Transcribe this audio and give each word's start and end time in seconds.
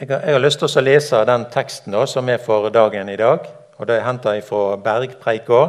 Jeg 0.00 0.08
har, 0.10 0.20
jeg 0.20 0.36
har 0.36 0.42
lyst 0.44 0.60
til 0.62 0.70
å 0.78 0.82
lese 0.86 1.20
den 1.26 1.44
teksten 1.50 1.94
da, 1.96 2.04
som 2.06 2.28
er 2.30 2.38
for 2.38 2.68
dagen 2.70 3.08
i 3.10 3.16
dag. 3.18 3.48
og 3.78 3.86
Det 3.88 3.96
er 3.96 4.04
henta 4.06 4.36
fra 4.46 4.76
Bergpreika. 4.78 5.62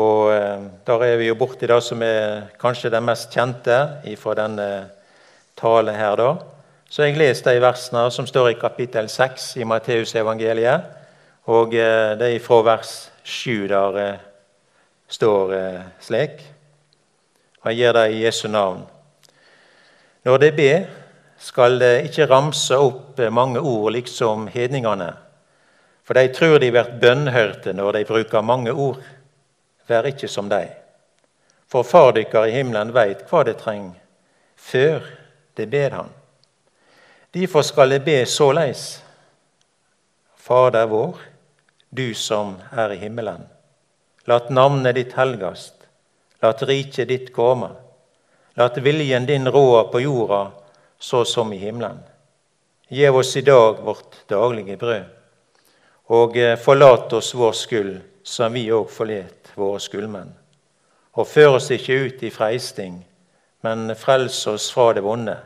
Og 0.00 0.30
eh, 0.32 0.62
Der 0.86 1.02
er 1.04 1.16
vi 1.20 1.26
jo 1.26 1.34
borti 1.36 1.68
det 1.68 1.76
som 1.84 2.00
er 2.00 2.46
kanskje 2.56 2.88
det 2.88 3.02
mest 3.04 3.28
kjente 3.28 3.76
fra 4.16 4.34
denne 4.34 4.68
talen 5.60 5.94
her. 5.94 6.16
da. 6.16 6.30
Så 6.88 7.02
jeg 7.02 7.18
leser 7.18 7.52
de 7.52 7.60
versene 7.60 8.06
som 8.10 8.26
står 8.26 8.48
i 8.48 8.56
kapittel 8.58 9.08
6 9.08 9.56
i 9.60 9.64
Matteusevangeliet. 9.68 10.80
Og 11.52 11.74
eh, 11.74 12.16
det 12.16 12.30
er 12.34 12.40
fra 12.40 12.62
vers 12.64 13.10
7 13.24 13.68
der 13.68 14.00
eh, 14.00 14.24
står 15.08 15.52
eh, 15.52 15.84
slik. 16.00 16.40
Og 17.60 17.68
jeg 17.74 17.76
gir 17.76 17.92
det 17.92 18.08
i 18.08 18.24
Jesu 18.24 18.48
navn. 18.48 18.86
Når 20.24 20.36
de 20.38 20.50
ber, 20.52 20.88
skal 21.40 21.80
ikke 21.82 22.28
ramse 22.28 22.76
opp 22.76 23.18
mange 23.32 23.60
ord 23.60 23.92
liksom 23.96 24.46
hedningene. 24.52 25.14
For 26.04 26.14
de 26.14 26.28
tror 26.34 26.58
de 26.58 26.70
blir 26.74 26.92
bønnhørte 27.00 27.72
når 27.72 27.96
de 27.96 28.04
bruker 28.08 28.44
mange 28.44 28.72
ord. 28.72 29.00
Vær 29.88 30.08
ikke 30.10 30.28
som 30.28 30.50
de. 30.50 30.66
For 31.70 31.86
Far 31.86 32.12
dykkar 32.16 32.50
i 32.50 32.56
himmelen 32.58 32.92
veit 32.92 33.22
hva 33.30 33.44
de 33.46 33.54
trenger, 33.54 33.94
før 34.56 35.06
de 35.56 35.66
ber 35.70 35.94
Han. 35.94 36.10
Derfor 37.34 37.62
skal 37.62 37.94
de 37.94 38.00
be 38.02 38.24
såleis. 38.26 39.02
Fader 40.36 40.88
vår, 40.90 41.14
du 41.90 42.14
som 42.14 42.56
er 42.72 42.90
i 42.90 42.98
himmelen. 42.98 43.46
Lat 44.26 44.50
navnet 44.50 44.98
ditt 44.98 45.14
helgast. 45.14 45.74
Lat 46.42 46.62
riket 46.66 47.08
ditt 47.08 47.30
komme. 47.32 47.70
Lat 48.58 48.76
viljen 48.82 49.26
din 49.26 49.46
råa 49.48 49.84
på 49.92 50.02
jorda 50.02 50.48
så 51.00 51.24
som 51.24 51.52
i 51.52 51.58
himmelen. 51.58 51.98
Gjev 52.88 53.16
oss 53.16 53.36
i 53.36 53.40
dag 53.40 53.80
vårt 53.82 54.16
daglige 54.28 54.76
brød. 54.76 55.04
Og 56.10 56.36
eh, 56.36 56.58
forlat 56.58 57.12
oss 57.12 57.34
vår 57.34 57.52
skyld, 57.56 57.94
som 58.22 58.52
vi 58.52 58.66
òg 58.74 58.90
forlet 58.92 59.52
våre 59.56 59.80
skyldmenn. 59.80 60.32
Og 61.16 61.26
før 61.26 61.56
oss 61.56 61.70
ikke 61.72 61.96
ut 62.04 62.22
i 62.26 62.32
freisting, 62.34 63.00
men 63.64 63.94
frels 63.96 64.42
oss 64.50 64.68
fra 64.74 64.90
det 64.96 65.04
vonde. 65.06 65.36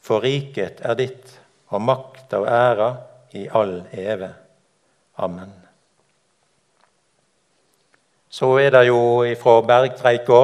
For 0.00 0.22
riket 0.22 0.82
er 0.84 0.98
ditt, 0.98 1.32
og 1.74 1.82
makt 1.82 2.36
og 2.38 2.46
ære 2.46 2.90
i 3.34 3.46
all 3.50 3.80
eve. 3.90 4.30
Amen. 5.18 5.50
Så 8.30 8.52
er 8.60 8.70
det 8.70 8.86
jo 8.86 9.24
fra 9.40 9.60
Bergpreika 9.64 10.40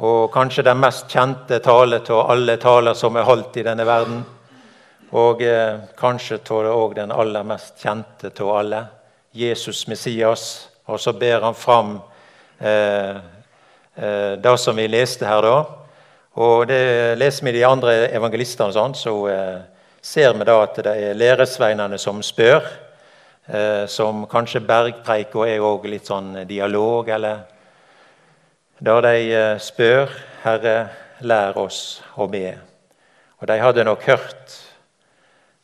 og 0.00 0.30
kanskje 0.32 0.64
den 0.64 0.78
mest 0.80 1.10
kjente 1.12 1.58
tale 1.60 1.98
av 2.08 2.30
alle 2.32 2.56
taler 2.56 2.96
som 2.96 3.16
er 3.20 3.26
holdt 3.28 3.58
i 3.60 3.64
denne 3.66 3.84
verden. 3.84 4.22
Og 5.12 5.42
eh, 5.44 5.82
kanskje 5.98 6.38
òg 6.48 6.94
den 6.96 7.12
aller 7.12 7.44
mest 7.44 7.82
kjente 7.82 8.30
av 8.40 8.52
alle, 8.62 8.84
Jesus 9.32 9.86
Messias. 9.88 10.68
Og 10.88 11.00
så 11.00 11.12
ber 11.12 11.44
han 11.44 11.54
fram 11.54 11.98
eh, 12.58 13.20
eh, 13.96 14.32
det 14.40 14.56
som 14.58 14.76
vi 14.76 14.88
leste 14.88 15.28
her, 15.28 15.42
da. 15.44 15.58
Og 16.40 16.66
det 16.70 17.18
leser 17.18 17.44
vi 17.44 17.58
de 17.58 17.66
andre 17.68 18.08
evangelistene, 18.08 18.72
sånn, 18.72 18.96
så 18.96 19.14
eh, 19.28 19.56
ser 20.00 20.32
vi 20.32 20.48
da 20.48 20.62
at 20.64 20.80
det 20.80 20.96
er 20.96 21.18
læresveinene 21.18 21.98
som 22.00 22.22
spør. 22.24 22.64
Eh, 23.50 23.84
som 23.90 24.24
kanskje 24.30 24.64
bergpreika 24.64 25.44
er 25.44 25.60
òg 25.60 25.90
litt 25.90 26.08
sånn 26.08 26.46
dialog, 26.48 27.08
eller 27.10 27.44
da 28.80 29.00
de 29.00 29.32
eh, 29.32 29.58
spør 29.60 30.08
'Herre, 30.42 30.88
lær 31.20 31.58
oss 31.60 32.02
å 32.16 32.26
be'. 32.26 32.56
Og 33.40 33.48
De 33.48 33.58
hadde 33.60 33.84
nok 33.84 34.02
hørt 34.02 34.54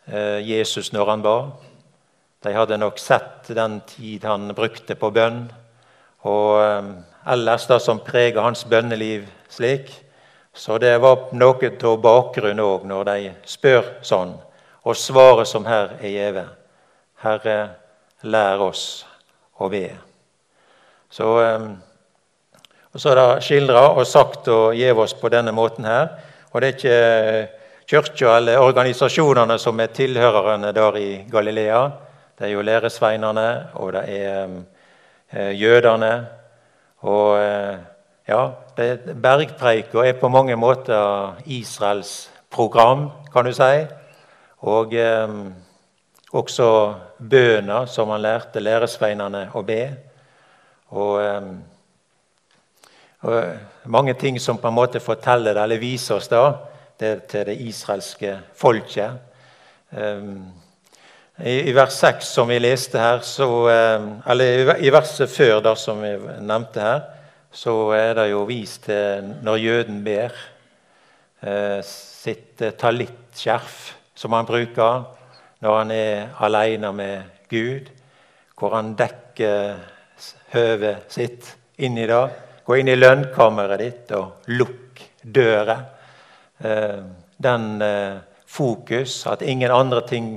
eh, 0.06 0.40
Jesus 0.44 0.92
når 0.92 1.10
han 1.10 1.22
ba. 1.22 1.36
De 2.44 2.52
hadde 2.52 2.78
nok 2.78 2.98
sett 2.98 3.48
den 3.48 3.80
tid 3.88 4.24
han 4.24 4.52
brukte 4.54 4.94
på 4.94 5.10
bønn, 5.10 5.46
og 6.28 6.60
eh, 6.60 6.92
ellers 7.32 7.66
det 7.66 7.80
som 7.82 8.04
preger 8.04 8.42
hans 8.44 8.64
bønneliv 8.64 9.24
slik. 9.48 9.88
Så 10.52 10.78
det 10.78 11.00
var 11.00 11.32
noe 11.32 11.72
av 11.72 11.98
bakgrunnen 12.00 12.64
òg 12.64 12.84
når 12.84 13.04
de 13.04 13.32
spør 13.48 13.94
sånn. 14.04 14.36
Og 14.84 14.96
svaret 14.96 15.48
som 15.48 15.64
her 15.64 15.96
er 16.00 16.12
gjeve, 16.12 16.46
'Herre, 17.24 17.70
lær 18.22 18.60
oss 18.60 19.06
å 19.58 19.68
be'. 19.72 19.96
Så 21.10 21.32
og 22.96 23.00
Så 23.00 23.10
er 23.12 23.18
det 23.18 23.44
skildra 23.44 23.80
og 23.92 24.06
sagt 24.08 24.46
og 24.48 24.72
gitt 24.72 24.96
oss 24.96 25.12
på 25.20 25.28
denne 25.28 25.52
måten 25.52 25.84
her. 25.84 26.14
Og 26.54 26.62
det 26.62 26.68
er 26.68 26.76
ikke 26.78 27.48
kirka 27.92 28.38
eller 28.38 28.62
organisasjonene 28.64 29.58
som 29.60 29.82
er 29.84 29.92
tilhørerne 29.92 30.70
der 30.72 30.96
i 30.96 31.10
Galilea. 31.28 31.82
Det 32.38 32.46
er 32.46 32.54
jo 32.54 32.64
læresveinene, 32.64 33.50
og 33.74 33.92
det 33.92 34.02
er 34.14 34.48
eh, 35.28 35.52
jødene. 35.60 36.10
Og 37.04 37.36
eh, 37.42 37.76
ja, 38.28 38.40
Bergpreika 39.12 40.00
er 40.00 40.16
på 40.16 40.32
mange 40.32 40.56
måter 40.56 41.36
Israels 41.44 42.30
program, 42.50 43.10
kan 43.32 43.44
du 43.44 43.52
si. 43.52 43.84
Og 44.64 44.96
eh, 44.96 45.38
også 46.32 46.72
bønner 47.20 47.92
som 47.92 48.08
han 48.16 48.24
lærte 48.24 48.64
læresveinene 48.64 49.50
å 49.52 49.68
be. 49.68 49.82
Og 50.96 51.18
eh, 51.20 51.56
og 53.24 53.88
mange 53.88 54.14
ting 54.14 54.40
som 54.40 54.58
på 54.58 54.68
en 54.68 54.76
måte 54.76 55.00
forteller 55.00 55.54
det, 55.54 55.62
eller 55.62 55.80
viser 55.80 56.18
oss 56.18 56.28
da, 56.28 56.44
det 57.00 57.14
til 57.30 57.46
det 57.48 57.56
israelske 57.64 58.36
folket. 58.56 59.18
Ehm, 59.96 60.46
I, 61.36 61.72
vers 61.76 61.96
6 62.00 62.28
som 62.32 62.48
vi 62.48 62.58
leste 62.58 63.00
her, 63.00 63.20
så, 63.24 63.48
ehm, 63.72 64.10
eller 64.26 64.76
i 64.80 64.92
verset 64.92 65.30
før 65.30 65.60
da, 65.64 65.74
som 65.76 66.00
vi 66.02 66.12
nevnte 66.40 66.80
her, 66.80 67.00
så 67.52 67.74
er 67.96 68.14
det 68.18 68.30
jo 68.30 68.44
vist 68.48 68.84
til 68.84 69.32
når 69.44 69.62
jøden 69.62 70.02
ber 70.04 70.32
eh, 71.40 71.80
sitt 71.84 72.60
eh, 72.60 72.74
talittskjerf, 72.76 73.94
som 74.16 74.32
han 74.36 74.48
bruker 74.48 75.04
når 75.64 75.78
han 75.78 75.90
er 75.90 76.34
alene 76.44 76.92
med 76.92 77.22
Gud, 77.48 77.88
hvor 78.58 78.74
han 78.76 78.92
dekker 78.96 79.78
høvet 80.52 81.12
sitt 81.12 81.54
inn 81.80 81.96
i 81.96 82.08
det 82.08 82.45
Gå 82.66 82.80
inn 82.80 82.88
i 82.90 82.96
lønnkammeret 82.98 83.78
ditt 83.78 84.08
og 84.18 84.48
lukk 84.50 84.98
døra. 85.22 85.76
Eh, 86.58 87.02
den 87.38 87.82
eh, 87.82 88.16
fokus, 88.46 89.20
at 89.30 89.42
ingen 89.46 89.70
andre 89.70 90.00
ting 90.08 90.30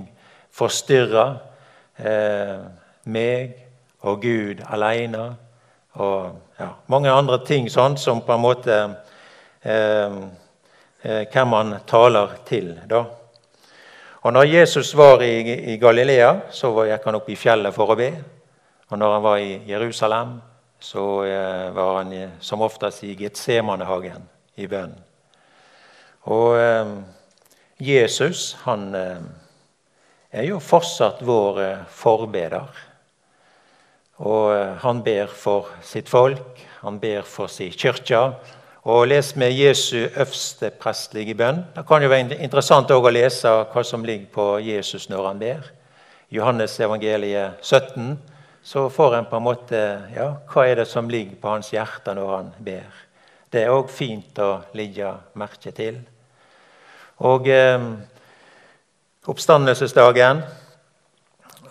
forstyrrer 0.53 1.31
eh, 1.97 2.59
meg 3.09 3.56
og 4.06 4.22
Gud 4.22 4.62
alene. 4.69 5.23
Og 5.97 6.59
ja, 6.59 6.68
mange 6.94 7.09
andre 7.09 7.39
ting 7.47 7.66
sånn 7.66 7.97
som 7.97 8.22
på 8.22 8.35
en 8.35 8.44
måte 8.44 8.78
hvem 9.59 11.56
han 11.56 11.73
taler 11.89 12.38
til. 12.47 12.75
da. 12.88 13.01
Og 14.22 14.34
når 14.38 14.51
Jesus 14.53 14.94
var 14.95 15.25
i, 15.25 15.34
i 15.73 15.78
Galilea, 15.81 16.29
så 16.51 16.72
gikk 16.88 17.09
han 17.09 17.18
opp 17.18 17.34
i 17.34 17.39
fjellet 17.39 17.75
for 17.75 17.89
å 17.89 17.97
be. 17.97 18.12
Og 18.91 19.01
når 19.01 19.18
han 19.18 19.25
var 19.25 19.41
i 19.41 19.57
Jerusalem, 19.68 20.38
så 20.79 21.23
eh, 21.25 21.72
var 21.72 22.03
han 22.03 22.29
som 22.40 22.62
oftest 22.62 23.03
i 23.03 23.16
Getsemanehagen 23.19 24.23
i 24.56 24.67
bønn. 24.67 24.94
Og 26.31 26.56
eh, 26.59 26.94
Jesus, 27.84 28.53
han 28.63 28.88
eh, 28.95 29.19
er 30.31 30.47
jo 30.47 30.62
fortsatt 30.63 31.23
vår 31.28 31.62
forbeder. 31.91 32.85
Og 34.19 34.79
han 34.84 35.00
ber 35.03 35.31
for 35.31 35.69
sitt 35.84 36.09
folk, 36.12 36.59
han 36.81 36.97
ber 37.00 37.23
for 37.28 37.51
sin 37.51 37.72
kirke. 37.72 38.19
Og 38.89 39.06
les 39.07 39.31
med 39.39 39.56
Jesu 39.56 40.09
øverste 40.09 40.72
prestlige 40.75 41.35
bønn. 41.39 41.62
Det 41.75 41.85
kan 41.88 42.03
jo 42.03 42.12
være 42.12 42.39
interessant 42.44 42.92
å 42.92 43.00
lese 43.12 43.51
hva 43.71 43.83
som 43.83 44.04
ligger 44.04 44.27
på 44.33 44.48
Jesus 44.63 45.07
når 45.12 45.27
han 45.27 45.39
ber. 45.39 45.71
Johannes 46.36 46.75
evangeliet 46.80 47.63
17 47.63 48.18
så 48.63 48.89
får 48.89 49.15
en 49.15 49.25
på 49.25 49.38
en 49.39 49.44
måte 49.45 49.79
ja, 50.15 50.29
Hva 50.50 50.65
er 50.67 50.81
det 50.81 50.88
som 50.89 51.09
ligger 51.09 51.39
på 51.41 51.53
hans 51.53 51.71
hjerte 51.73 52.13
når 52.15 52.31
han 52.35 52.50
ber? 52.59 52.88
Det 53.50 53.63
er 53.63 53.73
òg 53.73 53.89
fint 53.89 54.38
å 54.44 54.59
ligge 54.77 55.09
merke 55.39 55.71
til. 55.73 55.97
Og 57.25 57.47
eh, 57.50 57.81
oppstandelsesdagen 59.25 60.44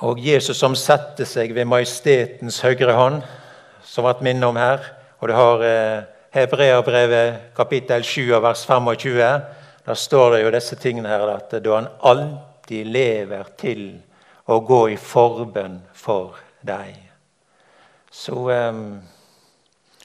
og 0.06 0.18
Jesus 0.22 0.58
som 0.58 0.74
setter 0.78 1.26
seg 1.28 1.54
ved 1.54 1.68
majestetens 1.70 2.60
høyre 2.66 2.96
hånd, 2.98 3.22
som 3.86 4.06
ble 4.06 4.26
minnet 4.26 4.48
om 4.48 4.58
her. 4.58 4.82
Og 5.22 5.30
du 5.30 5.34
har 5.38 5.64
eh, 5.66 6.02
Hebreabrevet 6.34 7.54
kapittel 7.56 8.04
7 8.04 8.34
vers 8.42 8.66
25. 8.66 9.22
Der 9.86 9.94
står 9.94 10.34
det 10.34 10.42
jo 10.42 10.52
disse 10.52 10.76
tingene 10.76 11.14
her, 11.14 11.30
at 11.38 11.54
da 11.62 11.78
han 11.78 11.88
alltid 12.04 12.90
lever 12.90 13.54
til 13.58 13.86
å 14.48 14.60
gå 14.66 14.82
i 14.92 14.98
forbønn 15.00 15.80
for 15.94 16.47
deg. 16.66 16.96
Så, 18.10 18.34
um, 18.34 19.00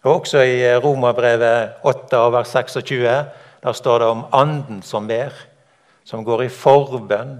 og 0.04 0.20
Også 0.20 0.42
i 0.44 0.78
Romerbrevet 0.78 1.70
8, 1.84 2.18
vers 2.32 2.48
26 2.48 3.08
der 3.64 3.72
står 3.72 4.00
det 4.00 4.08
om 4.08 4.26
Anden 4.34 4.82
som 4.82 5.08
ber, 5.08 5.32
som 6.04 6.26
går 6.26 6.42
i 6.44 6.50
forbønn 6.50 7.38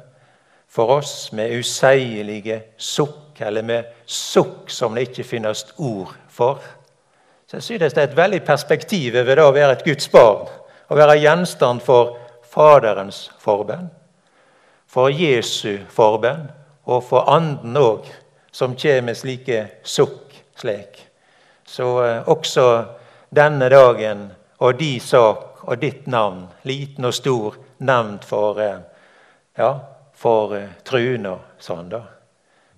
for 0.70 0.90
oss 0.90 1.34
med 1.34 1.60
useilige 1.60 2.62
sukk, 2.78 3.42
eller 3.42 3.62
med 3.62 3.84
sukk 4.06 4.72
som 4.72 4.96
det 4.96 5.10
ikke 5.10 5.24
finnes 5.24 5.66
ord 5.78 6.16
for. 6.30 6.62
Så 7.48 7.58
jeg 7.58 7.64
synes 7.64 7.94
Det 7.94 8.02
er 8.02 8.08
et 8.08 8.18
veldig 8.18 8.44
perspektiv 8.44 9.14
ved 9.14 9.36
det 9.36 9.44
å 9.44 9.52
være 9.52 9.72
et 9.72 9.84
Guds 9.86 10.10
barn. 10.10 10.48
Å 10.90 10.96
være 10.96 11.20
gjenstand 11.20 11.82
for 11.82 12.18
Faderens 12.44 13.32
forbønn, 13.40 13.90
for 14.88 15.10
Jesu 15.10 15.78
forbønn 15.90 16.52
og 16.86 17.04
for 17.04 17.30
Anden 17.30 17.78
òg, 17.78 18.06
som 18.54 18.76
kjem 18.78 19.10
med 19.10 19.18
slike 19.18 19.66
sukk 19.84 20.24
slik. 20.56 21.08
Så 21.66 22.06
eh, 22.06 22.30
også 22.30 22.86
denne 23.30 23.70
dagen 23.70 24.28
og 24.58 24.78
de 24.80 25.00
sak 25.00 25.64
og 25.64 25.80
ditt 25.82 26.08
navn, 26.12 26.46
liten 26.68 27.08
og 27.08 27.16
stor, 27.16 27.56
nevnt 27.84 28.26
for, 28.28 28.60
eh, 28.62 28.82
ja, 29.58 29.72
for 30.14 30.56
eh, 30.58 30.76
truen 30.86 31.26
og 31.32 31.58
sånn. 31.60 31.90
da. 31.90 32.04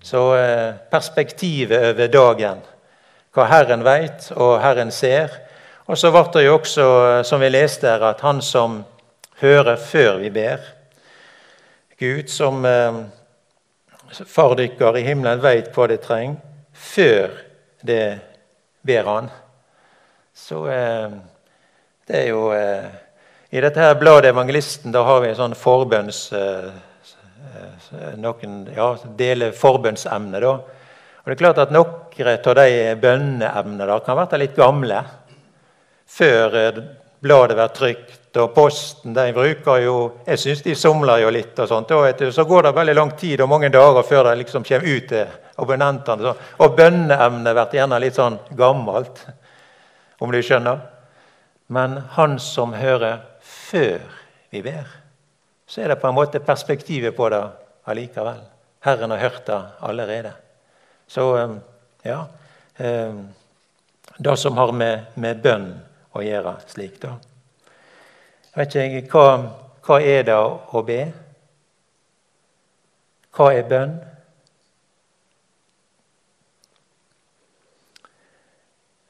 Så 0.06 0.20
perspektivet 0.90 1.82
over 1.90 2.08
dagen, 2.12 2.60
hva 3.34 3.46
Herren 3.50 3.82
veit 3.82 4.28
og 4.36 4.60
Herren 4.62 4.92
ser. 4.94 5.32
Og 5.90 5.98
så 5.98 6.12
ble 6.14 6.22
det 6.36 6.44
jo 6.44 6.52
også, 6.60 6.86
som 7.26 7.42
vi 7.42 7.48
leste 7.50 7.88
her, 7.90 8.04
at 8.12 8.20
Han 8.22 8.38
som 8.42 8.84
hører 9.40 9.76
før 9.76 10.20
vi 10.22 10.30
ber 10.30 10.62
Gud 11.98 12.30
som 12.30 12.62
far 14.12 14.54
dykker 14.58 14.98
i 14.98 15.04
himmelen 15.06 15.42
veit 15.42 15.72
hva 15.74 15.88
de 15.90 15.98
trenger, 16.02 16.38
før 16.72 17.34
det 17.86 18.18
ber 18.86 19.10
Han. 19.10 19.30
Så 20.36 20.66
eh, 20.68 21.10
det 22.06 22.22
er 22.22 22.26
jo 22.28 22.50
eh, 22.52 22.88
I 23.50 23.62
dette 23.64 23.80
her 23.80 23.96
bladet 23.98 24.34
Evangelisten 24.34 24.92
da 24.92 25.04
har 25.06 25.22
vi 25.24 25.32
en 25.32 25.38
sånn 25.38 25.56
forbønns... 25.58 26.26
Eh, 26.36 26.68
eh, 27.56 28.12
noen 28.20 28.58
ja, 28.76 28.90
deler 29.16 29.54
forbønnsemne. 29.56 30.40
da. 30.42 30.52
Og 31.26 31.30
det 31.30 31.36
er 31.36 31.40
klart 31.40 31.62
at 31.64 31.72
Noen 31.74 32.28
av 32.36 32.54
de 32.58 32.94
bønneemnene 33.02 33.98
kan 34.04 34.18
være 34.20 34.38
litt 34.42 34.58
gamle. 34.58 35.00
Før 36.06 36.58
eh, 36.60 36.82
bladet 37.24 37.56
blir 37.56 37.72
trykt. 37.74 38.15
Og 38.36 38.54
Posten 38.54 39.14
de 39.16 39.32
bruker 39.32 39.80
jo 39.84 39.96
Jeg 40.26 40.38
syns 40.38 40.62
de 40.62 40.74
somler 40.74 41.22
jo 41.22 41.30
litt. 41.30 41.58
og 41.58 41.68
sånt. 41.68 41.90
Og 41.90 42.32
så 42.32 42.44
går 42.44 42.62
det 42.62 42.74
veldig 42.74 42.94
lang 42.94 43.10
tid 43.16 43.40
og 43.40 43.48
mange 43.48 43.68
dager 43.68 44.02
før 44.02 44.24
det 44.24 44.38
liksom 44.38 44.64
kommer 44.64 44.88
ut 44.88 45.08
til 45.08 45.26
abonnentene. 45.56 46.34
Og 46.58 46.76
bønneemnet 46.76 47.54
blir 47.54 47.78
gjerne 47.80 48.00
litt 48.00 48.14
sånn 48.14 48.38
gammelt, 48.50 49.26
om 50.20 50.32
du 50.32 50.42
skjønner. 50.42 50.80
Men 51.68 52.02
han 52.16 52.38
som 52.38 52.74
hører 52.74 53.22
før 53.40 54.00
vi 54.50 54.62
ber, 54.62 54.86
så 55.66 55.82
er 55.82 55.88
det 55.88 56.00
på 56.00 56.08
en 56.08 56.14
måte 56.14 56.40
perspektivet 56.40 57.16
på 57.16 57.28
det 57.28 57.42
allikevel. 57.90 58.38
Herren 58.86 59.10
har 59.10 59.18
hørt 59.18 59.46
det 59.46 59.62
allerede. 59.80 60.32
Så 61.06 61.36
um, 61.36 61.60
ja 62.02 62.26
um, 62.78 63.28
Det 64.18 64.36
som 64.36 64.56
har 64.56 64.72
med, 64.72 65.10
med 65.14 65.42
bønn 65.42 65.66
å 66.16 66.22
gjøre 66.22 66.54
slik, 66.70 67.00
da. 67.02 67.16
Vet 68.56 68.74
ikke 68.80 69.10
hva, 69.12 69.24
hva 69.84 69.96
er 70.00 70.22
det 70.24 70.36
å 70.36 70.80
be? 70.86 71.00
Hva 73.36 73.50
er 73.52 73.66
bønn? 73.68 73.98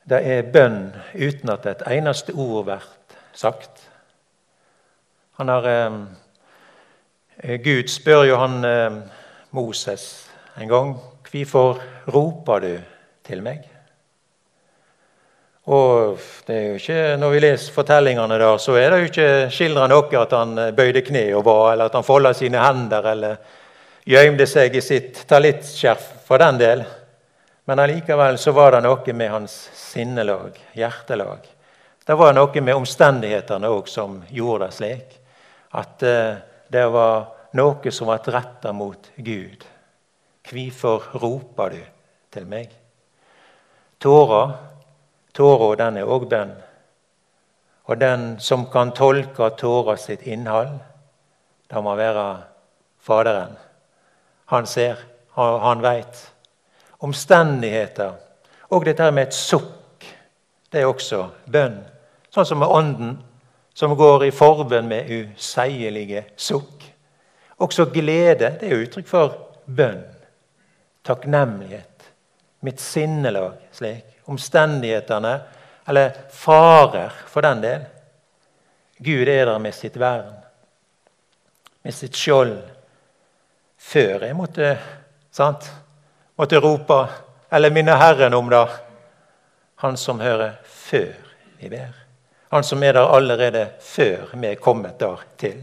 Det 0.07 0.19
er 0.19 0.51
bønn 0.51 0.81
uten 1.15 1.55
at 1.55 1.69
et 1.71 1.87
eneste 1.95 2.35
ord 2.35 2.67
blir 2.67 2.91
sagt. 3.39 3.85
Han 5.39 5.55
har, 5.55 5.71
eh, 5.71 7.57
Gud 7.63 7.87
spør 7.93 8.25
jo 8.27 8.43
han 8.43 8.65
eh, 8.65 9.01
Moses 9.51 10.27
en 10.57 10.69
gang 10.69 10.95
hvorfor 11.31 11.83
roper 12.11 12.59
du 12.67 12.75
til 13.23 13.43
meg? 13.47 13.76
Og 15.67 16.19
det 16.47 16.55
er 16.55 16.67
jo 16.69 16.75
ikke, 16.79 17.17
Når 17.19 17.31
vi 17.31 17.41
leser 17.43 17.73
fortellingene, 17.75 18.39
der, 18.39 18.59
så 18.59 18.77
er 18.79 18.91
det 18.91 18.99
jo 19.01 19.09
ikke 19.11 19.31
skildra 19.51 19.89
noe 19.91 20.21
at 20.21 20.35
han 20.37 20.59
eh, 20.59 20.75
bøyde 20.75 21.03
kne 21.03 21.25
og 21.35 21.43
ba, 21.47 21.57
eller 21.73 21.91
at 21.91 21.97
han 21.99 22.07
folda 22.07 22.33
sine 22.35 22.63
hender 22.63 23.09
eller 23.11 23.41
gjømte 24.07 24.47
seg 24.47 24.77
i 24.79 24.83
sitt 24.85 25.25
talittskjerf, 25.27 26.13
for 26.27 26.39
den 26.39 26.61
del. 26.63 26.85
Men 27.67 27.83
allikevel 27.83 28.39
så 28.39 28.55
var 28.55 28.77
det 28.77 28.85
noe 28.87 29.13
med 29.19 29.31
hans 29.33 29.55
sinnelag, 29.75 30.55
hjertelag. 30.79 31.43
Det 32.07 32.15
var 32.15 32.37
noe 32.37 32.63
med 32.63 32.79
omstendighetene 32.79 33.71
òg 33.75 33.89
som 33.91 34.21
gjorde 34.31 34.69
det 34.69 34.77
slik. 34.77 35.17
At 35.75 36.05
uh, 36.07 36.39
det 36.71 36.85
var 36.95 37.25
noe 37.59 37.91
som 37.91 38.07
var 38.13 38.23
retta 38.31 38.71
mot 38.73 39.11
Gud. 39.17 39.67
Hvorfor 40.47 41.11
roper 41.19 41.75
du 41.75 41.83
til 42.31 42.47
meg? 42.47 42.71
Tårer 43.99 44.55
Tåra 45.37 45.75
den 45.77 46.01
er 46.01 46.09
òg 46.09 46.29
bønn. 46.31 46.55
Og 47.87 48.01
den 48.01 48.25
som 48.41 48.67
kan 48.73 48.91
tolke 48.97 49.51
tåra 49.59 49.97
sitt 50.01 50.25
innhold, 50.27 50.79
det 51.71 51.83
må 51.83 51.95
være 51.95 52.27
Faderen. 53.07 53.53
Han 54.51 54.67
ser, 54.67 54.97
han, 55.35 55.83
veit. 55.83 56.33
Omstendigheter 56.99 58.17
og 58.75 58.85
dette 58.85 59.11
med 59.15 59.29
et 59.29 59.37
sukk, 59.37 60.07
det 60.73 60.83
er 60.83 60.91
også 60.91 61.21
bønn. 61.47 61.79
Sånn 62.35 62.49
som 62.49 62.59
med 62.59 62.73
Ånden, 62.73 63.13
som 63.77 63.95
går 63.95 64.27
i 64.27 64.33
forbønn 64.35 64.89
med 64.91 65.11
useielige 65.13 66.25
sukk. 66.37 66.83
Også 67.63 67.87
glede 67.93 68.57
det 68.61 68.67
er 68.67 68.83
uttrykk 68.83 69.09
for 69.09 69.37
bønn. 69.67 70.03
Takknemlighet. 71.07 71.96
Mitt 72.67 72.81
sinnelag 72.83 73.53
slik 73.77 74.17
omstendighetene, 74.27 75.41
eller 75.87 76.13
farer 76.35 77.13
for 77.31 77.47
den 77.47 77.61
del. 77.63 77.85
Gud 78.99 79.29
er 79.29 79.47
der 79.47 79.59
med 79.63 79.75
sitt 79.75 79.97
vern, 79.97 80.35
med 81.83 81.95
sitt 81.95 82.17
skjold. 82.17 82.59
Før 83.79 84.27
jeg 84.27 84.35
måtte, 84.35 84.73
sant, 85.31 85.69
måtte 86.35 86.59
rope 86.59 86.99
eller 87.55 87.71
minne 87.71 87.95
Herren 88.01 88.35
om 88.35 88.51
det. 88.51 88.67
Han 89.85 89.97
som 90.01 90.21
hører 90.21 90.59
før 90.65 91.15
vi 91.61 91.71
ber. 91.71 91.95
Han 92.51 92.65
som 92.65 92.83
er 92.83 92.97
der 92.97 93.15
allerede 93.15 93.69
før 93.81 94.33
vi 94.33 94.49
er 94.49 94.59
kommet 94.59 94.99
der 94.99 95.23
til. 95.39 95.61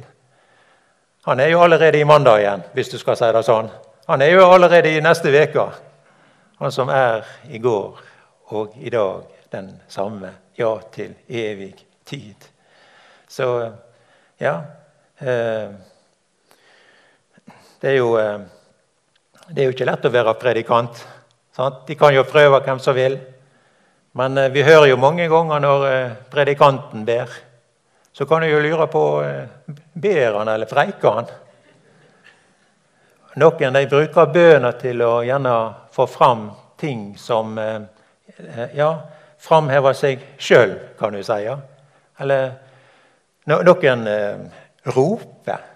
Han 1.26 1.40
er 1.40 1.52
jo 1.52 1.64
allerede 1.64 2.00
i 2.00 2.04
mandag 2.04 2.40
igjen, 2.40 2.64
hvis 2.74 2.90
du 2.90 2.98
skal 3.02 3.18
si 3.18 3.32
det 3.34 3.44
sånn. 3.48 3.72
Han 4.08 4.22
er 4.22 4.38
jo 4.38 4.52
allerede 4.52 4.92
i 4.92 5.02
neste 5.04 5.32
uke. 5.32 5.68
Han 6.64 6.72
som 6.72 6.88
er 6.88 7.26
i 7.52 7.60
går 7.60 7.98
og 8.56 8.76
i 8.80 8.88
dag 8.90 9.26
den 9.52 9.66
samme. 9.92 10.30
Ja 10.56 10.78
til 10.96 11.12
evig 11.28 11.74
tid. 12.08 12.46
Så 13.28 13.48
ja 14.40 14.54
eh, 15.20 15.74
det 17.82 17.90
er, 17.90 17.98
jo, 17.98 18.14
eh, 18.16 18.40
det 19.50 19.60
er 19.60 19.68
jo 19.68 19.76
ikke 19.76 19.90
lett 19.90 20.08
å 20.08 20.14
være 20.14 20.38
predikant. 20.40 21.04
Sant? 21.52 21.84
De 21.90 22.00
kan 22.00 22.16
jo 22.16 22.24
prøve 22.32 22.64
hvem 22.64 22.80
som 22.80 22.96
vil. 22.96 23.20
Men 24.16 24.40
eh, 24.40 24.52
vi 24.56 24.64
hører 24.64 24.88
jo 24.94 25.02
mange 25.04 25.28
ganger 25.28 25.68
når 25.68 25.88
predikanten 26.32 27.04
ber, 27.04 27.28
så 28.16 28.24
kan 28.24 28.40
du 28.40 28.54
jo 28.54 28.64
lure 28.64 28.88
på 28.88 29.04
ber 30.00 30.40
han 30.40 30.56
eller 30.56 30.72
preiker 30.72 31.20
han. 31.20 31.36
Noen 33.42 33.74
de 33.74 33.88
bruker 33.90 34.30
bønner 34.34 34.78
til 34.78 35.02
å 35.02 35.14
gjerne 35.26 35.56
få 35.94 36.06
fram 36.10 36.48
ting 36.78 37.14
som 37.18 37.58
Eh, 38.38 38.78
ja, 38.78 38.90
framhever 39.38 39.94
seg 39.98 40.22
sjøl, 40.42 40.78
kan 41.00 41.14
du 41.14 41.22
si. 41.26 41.46
Eller 42.24 42.54
noen 43.50 44.08
eh, 44.10 44.46
roper. 44.96 45.70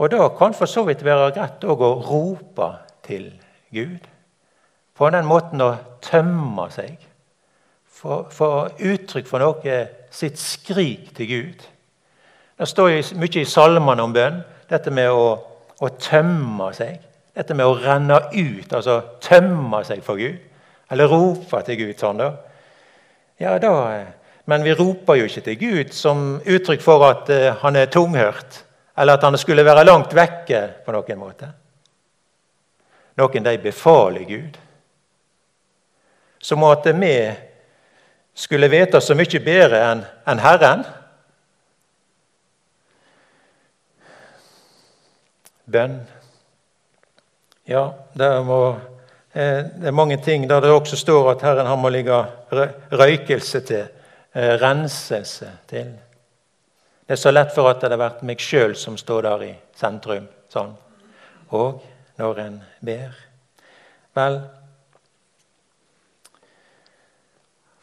Og 0.00 0.10
da 0.10 0.26
kan 0.34 0.56
for 0.56 0.70
så 0.70 0.86
vidt 0.88 1.04
være 1.04 1.30
greit 1.36 1.64
å 1.68 1.76
rope 1.76 2.70
til 3.06 3.28
Gud. 3.74 4.08
På 4.96 5.10
den 5.12 5.28
måten 5.28 5.62
å 5.62 5.74
tømme 6.02 6.66
seg. 6.72 6.96
Få 7.92 8.50
uttrykk 8.82 9.28
for 9.28 9.44
noe 9.44 9.76
sitt 10.10 10.40
skrik 10.40 11.12
til 11.14 11.28
Gud. 11.28 11.62
Det 12.58 12.68
står 12.68 13.14
mye 13.20 13.42
i 13.42 13.48
salmene 13.48 14.02
om 14.02 14.14
bønn, 14.14 14.40
dette 14.70 14.90
med 14.94 15.12
å, 15.12 15.36
å 15.82 15.90
tømme 15.98 16.70
seg. 16.76 17.00
Dette 17.32 17.56
med 17.56 17.66
å 17.66 17.76
renne 17.80 18.18
ut, 18.32 18.72
altså 18.72 19.00
tømme 19.24 19.82
seg 19.88 20.02
for 20.04 20.20
Gud. 20.20 20.38
Eller 20.92 21.08
roper 21.08 21.64
til 21.66 21.78
Gud 21.80 22.00
sånn, 22.00 22.20
da. 22.20 22.32
Ja, 23.40 23.56
da 23.58 23.72
Men 24.44 24.62
vi 24.62 24.74
roper 24.74 25.14
jo 25.14 25.24
ikke 25.24 25.44
til 25.46 25.58
Gud 25.58 25.94
som 25.94 26.40
uttrykk 26.44 26.82
for 26.82 27.04
at 27.06 27.30
uh, 27.30 27.54
han 27.62 27.76
er 27.76 27.86
tunghørt, 27.86 28.64
eller 28.98 29.14
at 29.14 29.22
han 29.22 29.38
skulle 29.38 29.64
være 29.64 29.84
langt 29.86 30.14
vekke 30.14 30.62
på 30.84 30.92
noen 30.92 31.18
måte. 31.18 31.48
Noen 33.16 33.46
de 33.46 33.56
befaler 33.62 34.26
Gud. 34.26 34.58
Som 36.42 36.64
at 36.66 36.86
vi 36.86 37.14
skulle 38.34 38.68
vite 38.72 39.00
så 39.00 39.14
mye 39.14 39.40
bedre 39.44 39.80
enn 40.26 40.42
Herren. 40.42 40.84
Bønn. 45.72 45.98
Ja, 47.68 47.86
det, 48.18 48.30
må, 48.44 48.60
eh, 49.32 49.64
det 49.78 49.90
er 49.90 49.96
mange 49.96 50.18
ting 50.22 50.48
der 50.50 50.60
det 50.60 50.70
også 50.70 50.98
står 50.98 51.32
at 51.34 51.44
Herren 51.46 51.66
han 51.70 51.78
må 51.78 51.90
ligge 51.94 52.16
røykelse 52.92 53.60
til, 53.66 53.84
eh, 54.34 54.54
renselse 54.62 55.50
til. 55.70 55.92
Det 57.06 57.16
er 57.16 57.20
så 57.20 57.30
lett 57.30 57.54
for 57.54 57.68
at 57.70 57.80
det 57.82 57.90
har 57.92 58.00
vært 58.00 58.24
meg 58.26 58.40
sjøl 58.40 58.74
som 58.78 58.96
står 58.96 59.22
der 59.28 59.44
i 59.48 59.52
sentrum. 59.76 60.28
sånn. 60.52 60.74
Og 61.50 61.82
når 62.18 62.38
en 62.38 62.62
ber 62.80 63.14
Vel, 64.14 64.42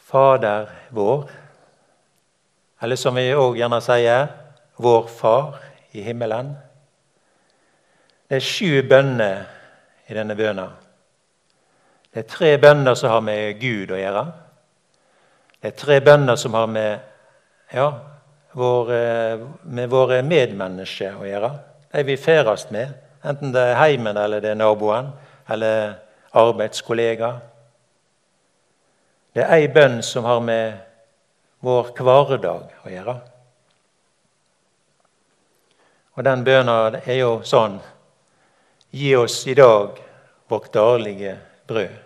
Fader 0.10 0.69
vår, 0.93 1.29
eller 2.81 2.96
som 2.96 3.15
vi 3.17 3.31
òg 3.34 3.58
gjerne 3.58 3.79
sier, 3.81 4.27
vår 4.77 5.08
Far 5.08 5.60
i 5.93 6.01
himmelen. 6.05 6.55
Det 8.30 8.38
er 8.38 8.46
sju 8.46 8.84
bønner 8.86 9.40
i 10.06 10.14
denne 10.14 10.36
bønna. 10.38 10.68
Det 12.14 12.22
er 12.22 12.28
tre 12.30 12.52
bønner 12.62 12.94
som 12.98 13.10
har 13.10 13.24
med 13.26 13.58
Gud 13.58 13.90
å 13.90 13.98
gjøre. 13.98 14.24
Det 15.58 15.72
er 15.72 15.80
tre 15.80 15.98
bønner 16.06 16.38
som 16.38 16.54
har 16.54 16.70
med, 16.70 17.08
ja, 17.74 17.88
våre, 18.54 19.02
med 19.64 19.90
våre 19.90 20.22
medmennesker 20.22 21.18
å 21.18 21.26
gjøre. 21.26 21.52
De 21.90 22.06
vi 22.06 22.22
ferdes 22.22 22.70
med, 22.70 22.94
enten 23.26 23.50
det 23.56 23.66
er 23.72 23.82
heimen 23.82 24.18
eller 24.18 24.46
det 24.46 24.54
er 24.54 24.62
naboen 24.62 25.10
eller 25.50 25.98
arbeidskollega. 26.38 27.34
Det 29.34 29.42
er 29.42 29.58
ei 29.58 29.70
bønn 29.74 30.04
som 30.06 30.30
har 30.30 30.46
med 30.46 30.78
vår 31.66 31.96
hverdag 31.98 32.82
å 32.86 32.94
gjøre. 32.94 33.22
Og 36.14 36.28
den 36.30 36.44
bønna 36.46 36.84
er 37.00 37.18
jo 37.26 37.40
sånn 37.42 37.82
Gi 38.91 39.15
oss 39.15 39.48
i 39.48 39.53
dag 39.53 40.00
vårt 40.48 40.74
daglige 40.74 41.38
brød. 41.67 41.98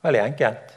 Veldig 0.00 0.20
enkelt. 0.20 0.76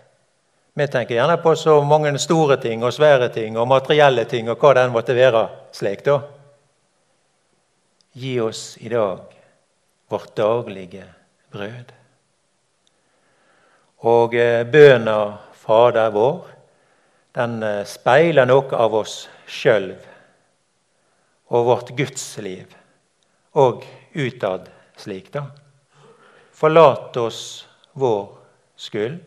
Vi 0.74 0.88
tenker 0.88 1.15
gjerne 1.15 1.38
på 1.38 1.53
så 1.55 1.75
mange 1.86 2.15
store 2.17 2.58
ting 2.58 2.82
og 2.84 2.93
svære 2.96 3.29
ting 3.29 3.58
og 3.62 3.70
materielle 3.70 4.25
ting 4.25 4.50
og 4.50 4.58
hva 4.58 4.74
den 4.79 4.93
måtte 4.96 5.13
være 5.13 5.43
slik, 5.72 6.01
da. 6.08 6.17
Gi 8.17 8.39
oss 8.41 8.77
i 8.82 8.89
dag 8.89 9.22
vårt 10.10 10.34
daglige 10.38 11.05
brød. 11.53 11.93
Og 14.10 14.34
eh, 14.36 14.65
bønna 14.65 15.20
Fader 15.63 16.10
vår, 16.12 16.41
den 17.38 17.62
eh, 17.63 17.86
speiler 17.88 18.50
noe 18.50 18.74
av 18.75 18.98
oss 18.98 19.27
sjøl 19.46 19.93
og 21.53 21.67
vårt 21.70 21.93
gudsliv 21.96 22.74
og 23.62 23.86
utad 24.17 24.74
slik, 24.98 25.32
da. 25.34 25.46
Forlat 26.52 27.18
oss 27.18 27.68
vår 27.94 28.38
skyld, 28.76 29.20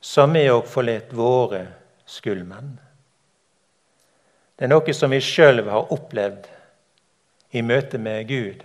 som 0.00 0.32
vi 0.32 0.46
òg 0.50 0.64
forlet 0.68 1.12
våre 1.16 1.64
skyldmenn. 2.08 2.72
Det 4.56 4.66
er 4.66 4.72
noe 4.72 4.94
som 4.96 5.12
vi 5.12 5.20
sjøl 5.24 5.62
har 5.68 5.92
opplevd 5.92 6.48
i 7.56 7.62
møte 7.64 7.98
med 7.98 8.28
Gud. 8.28 8.64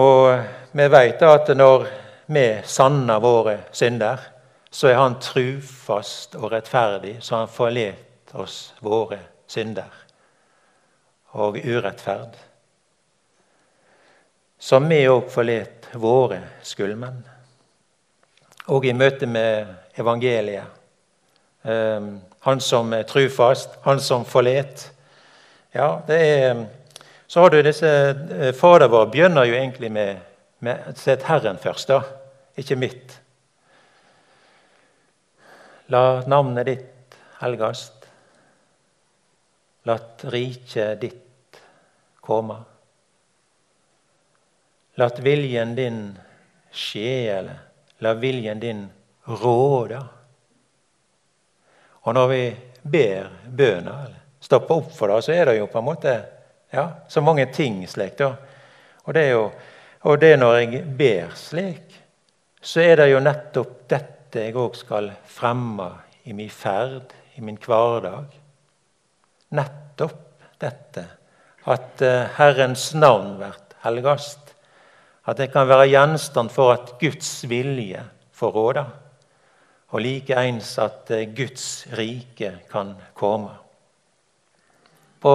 Og 0.00 0.26
vi 0.72 0.86
veit 0.92 1.22
at 1.26 1.50
når 1.56 1.86
vi 2.30 2.44
sanner 2.64 3.20
våre 3.20 3.56
synder, 3.72 4.20
så 4.70 4.88
er 4.88 5.00
Han 5.00 5.18
trufast 5.20 6.36
og 6.38 6.52
rettferdig, 6.52 7.16
så 7.20 7.36
Han 7.36 7.48
forlet 7.48 8.34
oss 8.34 8.74
våre 8.80 9.18
synder 9.46 9.90
og 11.32 11.58
urettferd 11.58 12.38
som 14.60 14.88
vi 14.88 15.00
òg 15.08 15.30
forlet 15.32 15.88
våre 15.96 16.42
skyldmenn. 16.66 17.22
Og 18.70 18.84
i 18.84 18.92
møte 18.92 19.26
med 19.26 19.70
evangeliet. 19.98 20.76
Ehm, 21.64 22.20
han 22.44 22.60
som 22.60 22.92
er 22.92 23.08
trufast, 23.08 23.78
han 23.84 24.00
som 24.00 24.24
forlet. 24.24 24.90
Ja, 25.72 26.00
det 26.06 26.20
er 26.20 26.66
Så 27.30 27.40
har 27.40 27.50
du 27.50 27.62
disse 27.62 27.86
eh, 27.86 28.52
Fader 28.52 28.88
vår 28.88 29.06
begynner 29.06 29.44
jo 29.46 29.54
egentlig 29.54 29.92
med, 29.92 30.16
med 30.58 30.96
Sett 30.98 31.22
Herren 31.22 31.58
først, 31.62 31.88
da. 31.88 32.00
Ikke 32.58 32.74
mitt. 32.74 33.20
La 35.88 36.24
navnet 36.26 36.66
ditt 36.66 37.14
helgast. 37.38 38.08
La 39.86 39.96
riket 40.26 41.00
ditt 41.00 41.62
komme. 42.20 42.58
La 45.00 45.08
viljen 45.16 45.72
din 45.78 46.00
skje, 46.70 47.12
eller 47.32 47.60
la 48.04 48.12
viljen 48.20 48.60
din 48.60 48.82
råde. 49.24 50.00
Og 52.04 52.14
når 52.16 52.28
vi 52.28 52.42
ber 52.82 53.30
bønner, 53.46 54.04
eller 54.06 54.20
stopper 54.40 54.82
opp 54.82 54.92
for 54.96 55.12
det, 55.12 55.22
så 55.24 55.32
er 55.32 55.50
det 55.50 55.56
jo 55.58 55.70
på 55.72 55.80
en 55.80 55.88
måte 55.88 56.14
ja, 56.72 56.84
så 57.08 57.20
mange 57.24 57.46
ting 57.52 57.82
slik. 57.88 58.18
da. 58.18 58.34
Og 59.04 59.14
det, 59.14 59.24
er 59.24 59.32
jo, 59.34 59.48
og 60.08 60.20
det 60.20 60.34
når 60.40 60.58
jeg 60.58 60.84
ber 61.00 61.32
slik, 61.36 61.96
så 62.60 62.84
er 62.84 63.00
det 63.00 63.10
jo 63.10 63.24
nettopp 63.24 63.74
dette 63.88 64.44
jeg 64.46 64.54
òg 64.54 64.76
skal 64.78 65.10
fremme 65.26 65.88
i 66.28 66.36
min 66.36 66.52
ferd, 66.52 67.12
i 67.34 67.42
min 67.42 67.58
hverdag. 67.58 68.28
Nettopp 69.56 70.44
dette. 70.60 71.08
At 71.66 72.04
uh, 72.04 72.28
Herrens 72.36 72.92
navn 72.94 73.34
blir 73.40 73.56
helgast. 73.82 74.54
At 75.30 75.38
det 75.38 75.52
kan 75.52 75.68
være 75.68 75.86
gjenstand 75.92 76.50
for 76.50 76.72
at 76.74 76.96
Guds 76.98 77.44
vilje 77.46 78.02
får 78.34 78.50
råde. 78.50 78.82
Og 79.94 80.02
likeens 80.02 80.72
at 80.82 81.10
eh, 81.14 81.28
Guds 81.34 81.86
rike 81.94 82.52
kan 82.70 82.94
komme. 83.14 83.52
På 85.20 85.34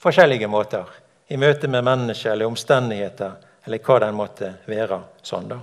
forskjellige 0.00 0.48
måter. 0.48 0.88
I 1.28 1.36
møte 1.36 1.68
med 1.68 1.84
mennesker 1.84 2.32
eller 2.32 2.48
omstendigheter 2.48 3.36
eller 3.66 3.84
hva 3.84 3.98
den 4.02 4.16
måtte 4.16 4.54
være. 4.66 5.00
sånn 5.22 5.48
da. 5.48 5.60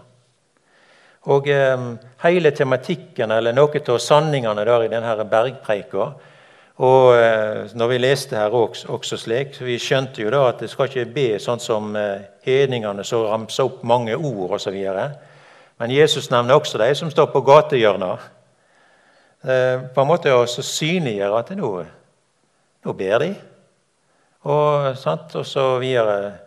Og 1.34 1.50
eh, 1.50 1.86
Hele 2.22 2.52
tematikken 2.52 3.32
eller 3.32 3.54
noe 3.54 3.82
av 3.82 3.98
sanningene 3.98 4.66
der 4.66 4.86
i 4.86 4.94
denne 4.94 5.26
bergpreika 5.26 6.12
og 6.80 7.12
eh, 7.12 7.68
når 7.76 7.88
vi 7.92 7.98
leste 8.00 8.38
her 8.40 8.54
også, 8.56 8.88
også 8.96 9.18
slik, 9.20 9.58
vi 9.60 9.76
skjønte 9.82 10.24
jo 10.24 10.30
da 10.32 10.46
at 10.48 10.62
det 10.64 10.70
skal 10.72 10.88
ikke 10.88 11.12
be 11.12 11.28
sånn 11.44 11.60
som 11.60 11.92
eh, 12.00 12.22
hedningene 12.48 13.04
som 13.04 13.26
ramser 13.28 13.68
opp 13.68 13.82
mange 13.84 14.16
ord 14.16 14.56
osv. 14.56 14.78
Men 15.80 15.92
Jesus 15.92 16.30
nevner 16.32 16.56
også 16.56 16.80
de 16.80 16.94
som 16.96 17.12
står 17.12 17.28
på 17.34 17.42
gatehjørner. 17.50 18.24
Eh, 19.44 19.90
på 19.92 20.06
en 20.06 20.08
måte 20.08 20.32
å 20.32 20.46
synliggjøre 20.48 21.42
at 21.44 21.52
nå, 21.60 21.74
nå 22.88 22.96
ber 23.02 23.26
de. 23.26 23.30
Og, 24.48 24.96
sant, 24.96 25.36
og 25.36 25.44
så 25.48 25.74
videre. 25.84 26.38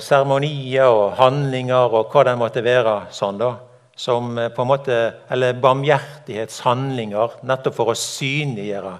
Seremonier 0.00 0.92
og 0.92 1.16
handlinger 1.16 1.92
og 1.92 2.12
hva 2.12 2.26
det 2.28 2.36
måtte 2.40 2.64
være. 2.64 2.98
sånn 3.12 3.40
da, 3.40 3.50
som 3.96 4.36
på 4.36 4.62
en 4.62 4.68
måte, 4.68 5.00
Eller 5.30 5.56
barmhjertighetshandlinger, 5.56 7.40
nettopp 7.48 7.80
for 7.80 7.92
å 7.92 7.96
synliggjøre 7.96 8.96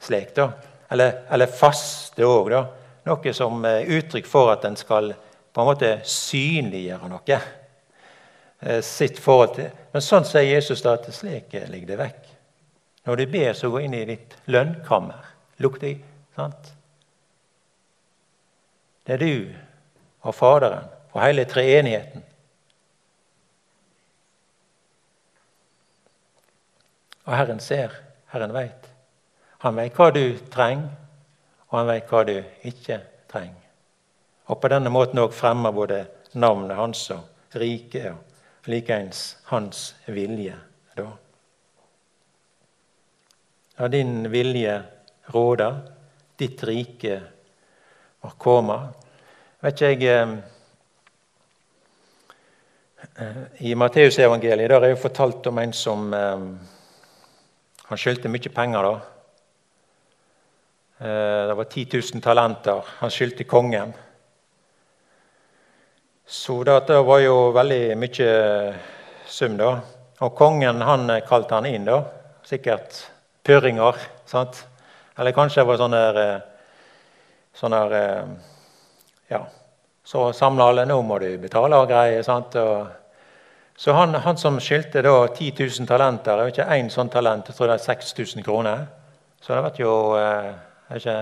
slik. 0.00 0.34
da. 0.34 0.50
Eller, 0.90 1.22
eller 1.30 1.46
faste 1.46 2.26
òg, 2.26 2.50
da. 2.50 2.64
Noe 3.06 3.32
som 3.34 3.64
er 3.64 3.88
uttrykk 3.98 4.26
for 4.28 4.52
at 4.52 4.64
en 4.68 4.76
skal 4.76 5.12
på 5.50 5.62
en 5.62 5.68
måte 5.70 5.92
synliggjøre 6.06 7.10
noe. 7.10 7.38
Eh, 8.60 8.80
sitt 8.84 9.18
forhold 9.18 9.54
til. 9.56 9.70
Men 9.92 10.04
sånn 10.04 10.26
sier 10.28 10.46
Jesus 10.46 10.82
da 10.84 10.94
at 10.98 11.08
slik 11.14 11.54
ligger 11.70 11.94
det 11.94 12.00
vekk. 12.00 12.28
Når 13.08 13.16
du 13.16 13.26
ber, 13.32 13.52
så 13.56 13.70
gå 13.72 13.80
inn 13.86 13.96
i 13.96 14.04
ditt 14.08 14.36
lønnkammer. 14.52 15.24
Lukk 15.64 15.80
deg. 15.80 16.04
sant? 16.36 16.74
Det 19.04 19.16
er 19.16 19.24
du 19.24 19.54
og 20.22 20.34
Faderen 20.36 20.84
og 21.10 21.22
hele 21.24 21.44
treenigheten. 21.48 22.22
Og 27.26 27.36
Herren 27.36 27.60
ser, 27.60 27.94
Herren 28.32 28.54
veit. 28.54 28.79
Han 29.60 29.76
veit 29.76 29.96
hva 29.96 30.08
du 30.14 30.24
trenger, 30.48 30.88
og 31.68 31.78
han 31.78 31.90
veit 31.90 32.08
hva 32.08 32.22
du 32.24 32.36
ikke 32.64 32.96
trenger. 33.28 33.66
Og 34.50 34.58
på 34.60 34.70
denne 34.72 34.90
måten 34.90 35.20
òg 35.20 35.34
fremmer 35.36 35.74
både 35.76 36.00
navnet 36.40 36.78
hans 36.78 37.02
og 37.12 37.58
riket 37.60 38.08
og 38.10 38.70
likeens 38.72 39.36
hans 39.50 39.94
vilje. 40.06 40.56
da. 40.96 41.10
La 43.78 43.88
din 43.88 44.30
vilje 44.30 44.82
råde, 45.34 45.68
ditt 46.36 46.64
rike 46.64 47.20
må 48.22 48.32
komme. 48.38 48.80
Vet 49.60 49.82
ikke 49.84 50.08
jeg 50.08 50.42
eh, 53.16 53.44
I 53.68 53.74
Matteusevangeliet 53.76 54.72
er 54.72 54.88
jo 54.90 55.00
fortalt 55.00 55.46
om 55.52 55.58
en 55.58 55.72
som 55.72 56.12
eh, 56.14 56.44
Han 57.90 57.98
skyldte 57.98 58.28
mye 58.28 58.48
penger. 58.54 58.82
da. 58.82 59.19
Eh, 61.00 61.46
det 61.48 61.54
var 61.54 61.64
10 61.64 61.86
000 62.14 62.22
talenter 62.22 62.84
han 62.98 63.10
skyldte 63.10 63.44
kongen. 63.44 63.92
Så 66.26 66.64
det 66.64 66.98
var 67.02 67.18
jo 67.24 67.50
veldig 67.56 67.96
mye 67.96 68.28
sum, 69.26 69.56
da. 69.56 69.70
Og 70.20 70.36
kongen 70.36 70.82
han 70.84 71.08
kalte 71.26 71.56
han 71.56 71.66
inn, 71.66 71.88
da. 71.88 72.02
Sikkert 72.44 73.00
purringer. 73.42 73.96
sant? 74.26 74.66
Eller 75.16 75.32
kanskje 75.32 75.62
det 75.62 75.68
var 75.72 75.80
sånn 75.80 75.96
der, 75.96 76.40
sånn 77.54 77.70
der 77.78 78.28
Ja. 79.30 79.46
Så 80.04 80.32
samla 80.32 80.64
alle 80.68 80.84
'Nå 80.84 81.02
må 81.02 81.18
du 81.18 81.38
betale' 81.38 81.76
og 81.76 81.88
greier. 81.88 82.22
sant? 82.22 82.56
Og 82.56 82.88
så 83.76 83.92
han, 83.92 84.14
han 84.14 84.36
som 84.36 84.58
skyldte 84.60 85.02
da 85.02 85.26
10 85.26 85.52
000 85.58 85.86
talenter, 85.86 86.36
det 86.36 86.42
var 86.42 86.50
ikke 86.50 86.76
én 86.76 86.90
sånn 86.90 87.08
talent, 87.08 87.46
jeg 87.46 87.56
tror 87.56 87.66
det 87.66 87.74
er 87.74 87.94
6000 87.94 88.42
kroner. 88.44 88.86
Så 89.40 89.54
det 89.54 89.62
ble 89.62 89.84
jo 89.84 90.16
eh, 90.16 90.52
ikke, 90.96 91.16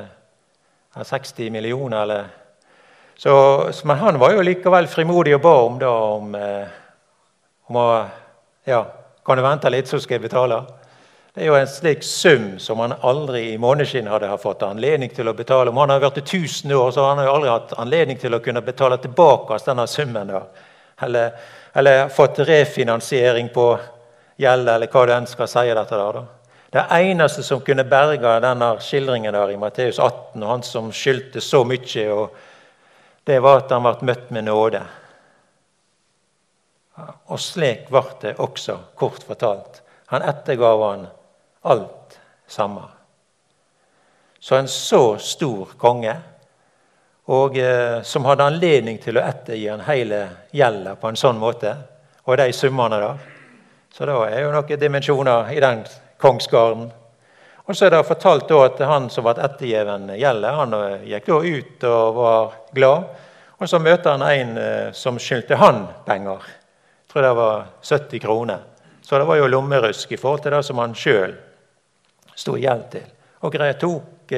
60 1.04 1.50
millioner, 1.50 2.02
eller 2.02 2.24
så, 3.18 3.70
Men 3.84 3.98
han 3.98 4.18
var 4.18 4.32
jo 4.32 4.42
likevel 4.46 4.86
frimodig 4.86 5.34
og 5.34 5.42
ba 5.42 5.54
om, 5.64 5.78
da, 5.78 5.90
om, 5.90 6.34
eh, 6.34 6.66
om 7.66 7.76
å 7.76 7.86
Ja, 8.68 8.84
kan 9.24 9.36
du 9.36 9.42
vente 9.42 9.70
litt, 9.70 9.88
så 9.88 9.98
skal 10.00 10.18
jeg 10.18 10.28
betale? 10.28 10.60
Det 11.34 11.42
er 11.42 11.46
jo 11.46 11.56
en 11.58 11.66
slik 11.66 12.02
sum 12.02 12.58
som 12.58 12.78
han 12.78 12.94
aldri 13.02 13.52
i 13.52 13.58
måneskinn 13.58 14.06
hadde 14.06 14.30
fått 14.38 14.62
anledning 14.62 15.10
til 15.14 15.28
å 15.28 15.34
betale. 15.34 15.70
Om 15.70 15.76
han 15.76 15.90
hadde 15.90 16.04
vært 16.04 16.18
i 16.18 16.26
1000 16.38 16.72
år, 16.72 16.90
så 16.92 17.04
hadde 17.04 17.20
han 17.20 17.26
jo 17.26 17.34
aldri 17.34 17.50
hatt 17.50 17.74
anledning 17.78 18.18
til 18.18 18.34
å 18.34 18.42
kunne 18.44 18.62
betale 18.62 18.98
tilbake 18.98 19.58
denne 19.64 19.86
summen. 19.86 20.26
da. 20.26 20.42
Eller 21.02 21.32
eller 21.78 22.08
fått 22.08 22.38
refinansiering 22.38 23.48
på 23.48 23.78
gjeld, 24.36 24.68
eller 24.68 24.90
hva 24.90 25.04
du 25.06 25.12
enn 25.14 25.28
skal 25.30 25.48
si. 25.50 25.66
dette 25.68 26.00
der. 26.00 26.16
Da. 26.16 26.37
Det 26.70 26.84
eneste 26.90 27.42
som 27.42 27.60
kunne 27.64 27.84
berge 27.88 28.34
denne 28.44 28.74
skildringen 28.84 29.32
der 29.32 29.50
i 29.50 29.56
Matteus 29.56 29.98
18, 29.98 30.42
og 30.42 30.50
han 30.50 30.64
som 30.66 30.90
skyldte 30.92 31.40
så 31.40 31.62
mye, 31.64 32.16
det 33.24 33.38
var 33.40 33.62
at 33.62 33.72
han 33.72 33.86
ble 33.86 34.08
møtt 34.10 34.30
med 34.36 34.44
nåde. 34.50 34.82
Og 37.32 37.40
slik 37.40 37.88
ble 37.88 38.02
det 38.20 38.34
også, 38.42 38.76
kort 39.00 39.24
fortalt. 39.24 39.80
Han 40.12 40.24
ettergav 40.24 40.84
han 40.84 41.06
alt 41.68 42.18
samme. 42.48 42.84
Så 44.40 44.56
en 44.56 44.68
så 44.68 45.16
stor 45.20 45.72
konge 45.80 46.14
og 47.28 47.58
eh, 47.60 48.02
som 48.02 48.24
hadde 48.24 48.46
anledning 48.48 48.96
til 49.02 49.18
å 49.18 49.24
ettergi 49.24 49.66
han 49.68 49.84
hele 49.84 50.20
gjelda 50.56 50.94
på 50.96 51.10
en 51.10 51.18
sånn 51.18 51.40
måte. 51.40 51.74
Og 52.24 52.38
de 52.40 52.52
summene 52.56 53.00
der. 53.02 53.18
Så 53.92 54.06
det 54.08 54.14
er 54.28 54.44
jo 54.44 54.52
noen 54.52 54.80
dimensjoner 54.80 55.50
i 55.52 55.60
den 55.60 55.82
kongsgarden. 56.18 56.90
Og 57.68 57.76
så 57.76 57.86
er 57.86 57.92
det 57.92 58.04
fortalt 58.08 58.50
at 58.56 58.80
han 58.88 59.10
som 59.12 59.26
ble 59.26 59.34
ettergiven 59.44 60.08
gjelda, 60.16 60.54
han 60.56 60.76
eh, 60.78 61.08
gikk 61.10 61.26
da 61.28 61.40
ut 61.44 61.84
og 61.90 62.14
var 62.16 62.54
glad. 62.72 63.10
Og 63.58 63.68
så 63.68 63.80
møter 63.82 64.14
han 64.14 64.24
en 64.24 64.62
eh, 64.62 64.88
som 64.96 65.18
skyldte 65.20 65.58
han 65.60 65.84
penger. 66.06 66.46
Jeg 66.46 67.12
tror 67.12 67.26
det 67.26 67.34
var 67.36 67.66
70 67.82 68.24
kroner. 68.24 68.64
Så 69.02 69.18
det 69.18 69.28
var 69.28 69.36
jo 69.40 69.50
lommerusk 69.52 70.12
i 70.12 70.20
forhold 70.20 70.42
til 70.44 70.56
det 70.56 70.62
som 70.64 70.80
han 70.80 70.96
sjøl 70.96 71.36
sto 72.38 72.56
i 72.56 72.64
gjeld 72.64 72.88
til. 72.92 73.06
Og 73.44 73.54
jeg 73.54 73.78
tok 73.80 74.34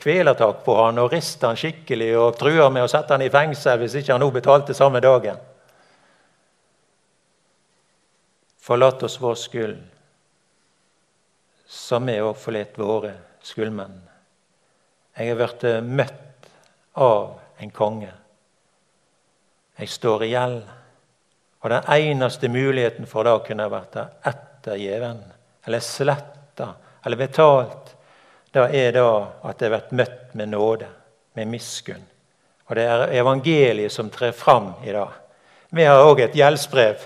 kvelertak 0.00 0.62
på 0.64 0.76
han 0.78 1.00
og 1.00 1.12
riste 1.12 1.48
han 1.48 1.58
skikkelig 1.58 2.10
og 2.18 2.36
truer 2.38 2.70
med 2.72 2.84
å 2.84 2.90
sette 2.90 3.16
han 3.16 3.24
i 3.24 3.32
fengsel 3.32 3.80
hvis 3.80 3.98
ikke 4.00 4.14
han 4.14 4.24
nå 4.24 4.30
betalte 4.34 4.76
samme 4.76 5.00
dagen. 5.04 5.40
Forlat 8.64 9.02
oss 9.04 9.18
vår 9.20 9.36
skyld, 9.36 9.76
som 11.74 12.06
vi 12.06 12.20
òg 12.22 12.36
forlot 12.38 12.78
våre 12.78 13.12
skuldmenn. 13.44 13.96
Jeg 15.14 15.30
har 15.30 15.38
blitt 15.38 15.64
møtt 15.86 16.48
av 16.98 17.40
en 17.62 17.74
konge. 17.74 18.12
Jeg 19.78 19.90
står 19.90 20.24
i 20.24 20.30
gjeld. 20.32 20.62
Og 21.64 21.70
den 21.72 21.86
eneste 21.96 22.50
muligheten 22.52 23.08
for 23.08 23.26
det 23.26 23.38
kunne 23.48 23.70
vært 23.72 23.96
ettergjeven, 23.98 25.22
eller 25.64 25.82
sletta, 25.82 26.74
eller 27.04 27.20
betalt, 27.20 27.94
det 28.54 28.68
er 28.78 28.92
da 28.94 29.08
at 29.48 29.62
jeg 29.62 29.72
blir 29.72 29.96
møtt 29.98 30.34
med 30.38 30.52
nåde, 30.52 30.90
med 31.34 31.50
miskunn. 31.50 32.04
Og 32.68 32.76
det 32.78 32.84
er 32.86 33.16
evangeliet 33.18 33.92
som 33.92 34.10
trer 34.12 34.32
fram 34.36 34.72
i 34.84 34.92
dag. 34.94 35.10
Vi 35.74 35.84
har 35.88 36.04
òg 36.06 36.22
et 36.22 36.36
gjeldsbrev. 36.38 37.00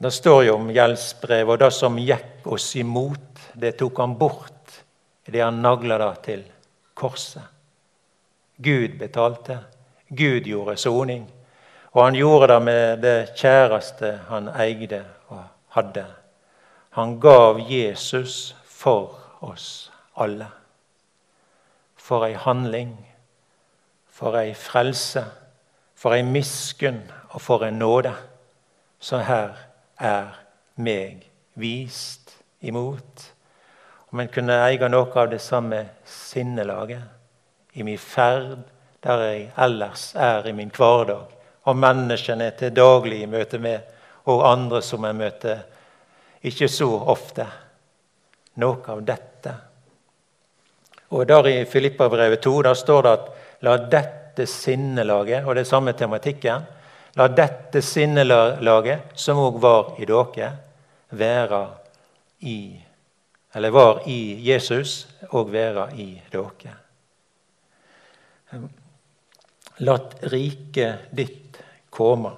Det 0.00 0.10
står 0.10 0.44
jo 0.44 0.54
om 0.56 0.70
gjeldsbrev, 0.72 1.50
og 1.52 1.58
det 1.60 1.68
som 1.76 1.98
gikk 2.00 2.46
oss 2.48 2.70
imot, 2.80 3.42
det 3.52 3.74
tok 3.76 3.98
han 4.00 4.14
bort 4.16 4.78
idet 5.28 5.44
han 5.44 5.60
nagla 5.60 5.98
det 6.00 6.14
til 6.24 6.46
korset. 6.96 7.44
Gud 8.56 8.96
betalte. 8.98 9.58
Gud 10.08 10.48
gjorde 10.48 10.76
soning. 10.80 11.28
Og 11.92 12.04
han 12.04 12.16
gjorde 12.16 12.48
det 12.54 12.62
med 12.62 13.04
det 13.04 13.18
kjæreste 13.36 14.14
han 14.28 14.48
eide 14.48 15.04
og 15.28 15.44
hadde. 15.76 16.06
Han 16.96 17.18
gav 17.20 17.60
Jesus 17.68 18.56
for 18.64 19.20
oss 19.40 19.92
alle. 20.16 20.48
For 21.96 22.24
ei 22.24 22.34
handling, 22.34 22.96
for 24.08 24.38
ei 24.40 24.54
frelse, 24.54 25.24
for 25.94 26.16
ei 26.16 26.24
miskunn 26.24 27.04
og 27.30 27.40
for 27.40 27.68
en 27.68 27.78
nåde. 27.78 28.14
Så 28.98 29.18
her 29.18 29.69
er 30.00 30.32
meg 30.80 31.26
vist 31.60 32.34
imot. 32.60 33.26
Om 34.10 34.20
en 34.20 34.32
kunne 34.32 34.56
eie 34.64 34.88
noe 34.90 35.12
av 35.14 35.30
det 35.30 35.40
samme 35.44 35.84
sinnelaget 36.08 37.78
i 37.78 37.86
min 37.86 38.00
ferd 38.00 38.58
der 39.04 39.22
jeg 39.24 39.44
ellers 39.56 40.10
er 40.16 40.48
i 40.48 40.52
min 40.52 40.72
hverdag, 40.74 41.30
og 41.64 41.76
menneskene 41.76 42.50
til 42.58 42.74
daglig 42.74 43.22
i 43.22 43.30
møte 43.30 43.60
med, 43.62 43.80
og 44.28 44.44
andre 44.48 44.82
som 44.84 45.04
jeg 45.06 45.16
møter 45.16 45.62
ikke 46.44 46.68
så 46.68 46.88
ofte 47.12 47.46
noe 48.60 48.92
av 48.92 49.00
dette. 49.06 49.54
Og 51.10 51.26
der 51.28 51.48
I 51.48 51.64
Filippabrevet 51.64 52.42
2 52.44 52.54
der 52.62 52.76
står 52.78 53.02
det 53.02 53.12
at 53.12 53.30
la 53.66 53.76
dette 53.92 54.46
sinnelaget, 54.46 55.44
og 55.44 55.56
det 55.56 55.66
samme 55.66 55.92
tematikken, 55.92 56.66
la 57.18 57.26
dette 57.28 57.82
sinnelaget, 57.82 59.14
som 59.18 59.40
òg 59.42 59.58
var 59.62 59.94
i 59.98 60.06
dere, 60.08 60.52
være 61.10 61.64
i 62.46 62.60
Eller 63.54 63.70
var 63.74 64.04
i 64.06 64.38
Jesus 64.46 65.08
og 65.34 65.48
være 65.50 65.88
i 65.98 66.22
dere. 66.30 66.74
Latt 69.82 70.14
riket 70.30 71.10
ditt 71.10 71.58
komme. 71.90 72.30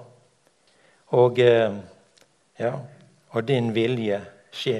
Og 1.13 1.37
eh, 1.39 1.75
ja 2.57 2.73
og 3.33 3.47
din 3.47 3.71
vilje 3.75 4.19
skje. 4.53 4.77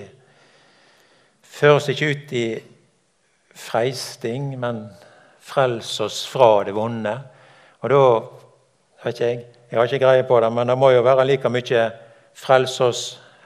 Før 1.41 1.77
oss 1.79 1.89
ikke 1.89 2.11
ut 2.13 2.33
i 2.37 2.45
freisting, 3.53 4.53
men 4.59 4.85
frels 5.43 5.95
oss 6.01 6.23
fra 6.29 6.63
det 6.65 6.75
vonde. 6.77 7.13
Og 7.81 7.93
da 7.93 8.03
vet 9.03 9.13
ikke 9.13 9.29
jeg, 9.29 9.43
jeg 9.73 9.79
har 9.79 9.89
ikke 9.89 10.05
greie 10.05 10.23
på 10.29 10.37
det, 10.37 10.51
men 10.53 10.69
det 10.69 10.77
må 10.77 10.91
jo 10.93 11.01
være 11.01 11.25
like 11.25 11.49
mye 11.49 11.83
frels 12.37 12.75
oss 12.85 12.99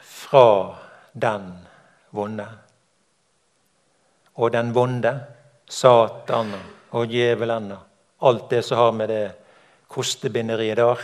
fra 0.03 0.75
den 1.15 1.45
vonde. 2.11 2.47
Og 4.35 4.51
den 4.51 4.73
vonde, 4.75 5.13
Satan 5.69 6.51
og 6.91 7.07
djevelen 7.07 7.71
alt 8.19 8.49
det 8.49 8.59
som 8.67 8.77
har 8.77 8.91
med 8.91 9.09
det 9.09 9.31
kostebinderiet 9.87 10.75
der, 10.77 10.99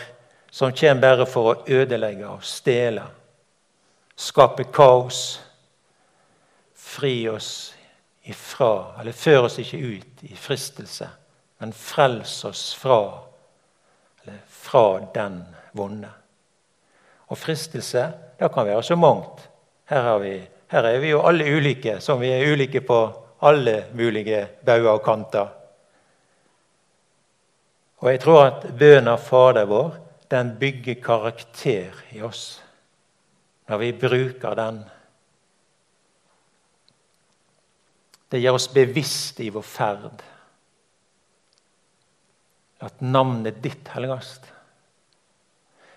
som 0.52 0.76
kommer 0.76 1.02
bare 1.02 1.26
for 1.26 1.54
å 1.54 1.60
ødelegge 1.72 2.28
og 2.28 2.44
stjele 2.44 3.08
skape 4.20 4.68
kaos. 4.76 5.40
Fri 6.76 7.30
oss 7.30 7.74
ifra, 8.28 9.00
eller 9.00 9.16
før 9.16 9.48
oss 9.48 9.56
ikke 9.64 9.80
ut 9.80 10.28
i 10.28 10.36
fristelse, 10.36 11.08
men 11.64 11.72
frels 11.74 12.44
oss 12.46 12.74
fra, 12.76 13.00
fra 14.48 15.00
den 15.16 15.42
vonde. 15.74 16.10
Og 17.28 17.38
fristelse, 17.38 18.12
det 18.40 18.52
kan 18.54 18.66
være 18.66 18.84
så 18.84 18.96
mangt. 18.96 19.50
Her, 19.90 20.18
vi, 20.18 20.38
her 20.72 20.88
er 20.88 21.00
vi 21.00 21.10
jo 21.10 21.22
alle 21.28 21.48
ulike, 21.58 22.00
som 22.00 22.22
vi 22.22 22.32
er 22.32 22.54
ulike 22.54 22.82
på 22.82 23.00
alle 23.44 23.86
mulige 23.94 24.48
bauger 24.66 24.90
og 24.90 25.04
kanter. 25.04 25.48
Og 28.04 28.12
jeg 28.12 28.20
tror 28.20 28.44
at 28.46 28.66
bønna 28.80 29.16
Fader 29.16 29.66
vår 29.66 29.96
den 30.32 30.56
bygger 30.60 31.00
karakter 31.04 32.04
i 32.12 32.22
oss 32.22 32.60
når 33.70 33.80
vi 33.80 33.92
bruker 33.96 34.56
den. 34.60 34.80
Det 38.32 38.42
gjør 38.42 38.58
oss 38.58 38.68
bevisst 38.74 39.40
i 39.40 39.50
vår 39.54 39.64
ferd. 39.64 40.24
At 42.84 43.02
navnet 43.02 43.62
ditt 43.64 43.88
helligast. 43.94 44.50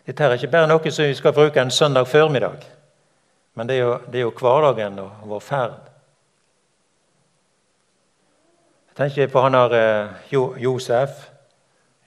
Dette 0.06 0.24
er 0.24 0.36
ikke 0.36 0.52
bare 0.52 0.70
noe 0.70 0.90
som 0.94 1.08
vi 1.08 1.18
skal 1.18 1.34
bruke 1.34 1.60
en 1.60 1.70
søndag 1.74 2.06
formiddag. 2.06 2.62
Men 3.58 3.66
det 3.66 3.76
er 3.76 3.82
jo, 3.82 3.94
det 4.06 4.20
er 4.20 4.26
jo 4.26 4.34
hverdagen 4.38 4.98
og 5.02 5.24
vår 5.26 5.42
ferd. 5.42 5.78
Jeg 8.86 8.96
tenker 9.00 9.32
på 9.32 9.42
han 9.42 9.58
her 9.58 9.74
jo, 10.30 10.54
Josef 10.56 11.26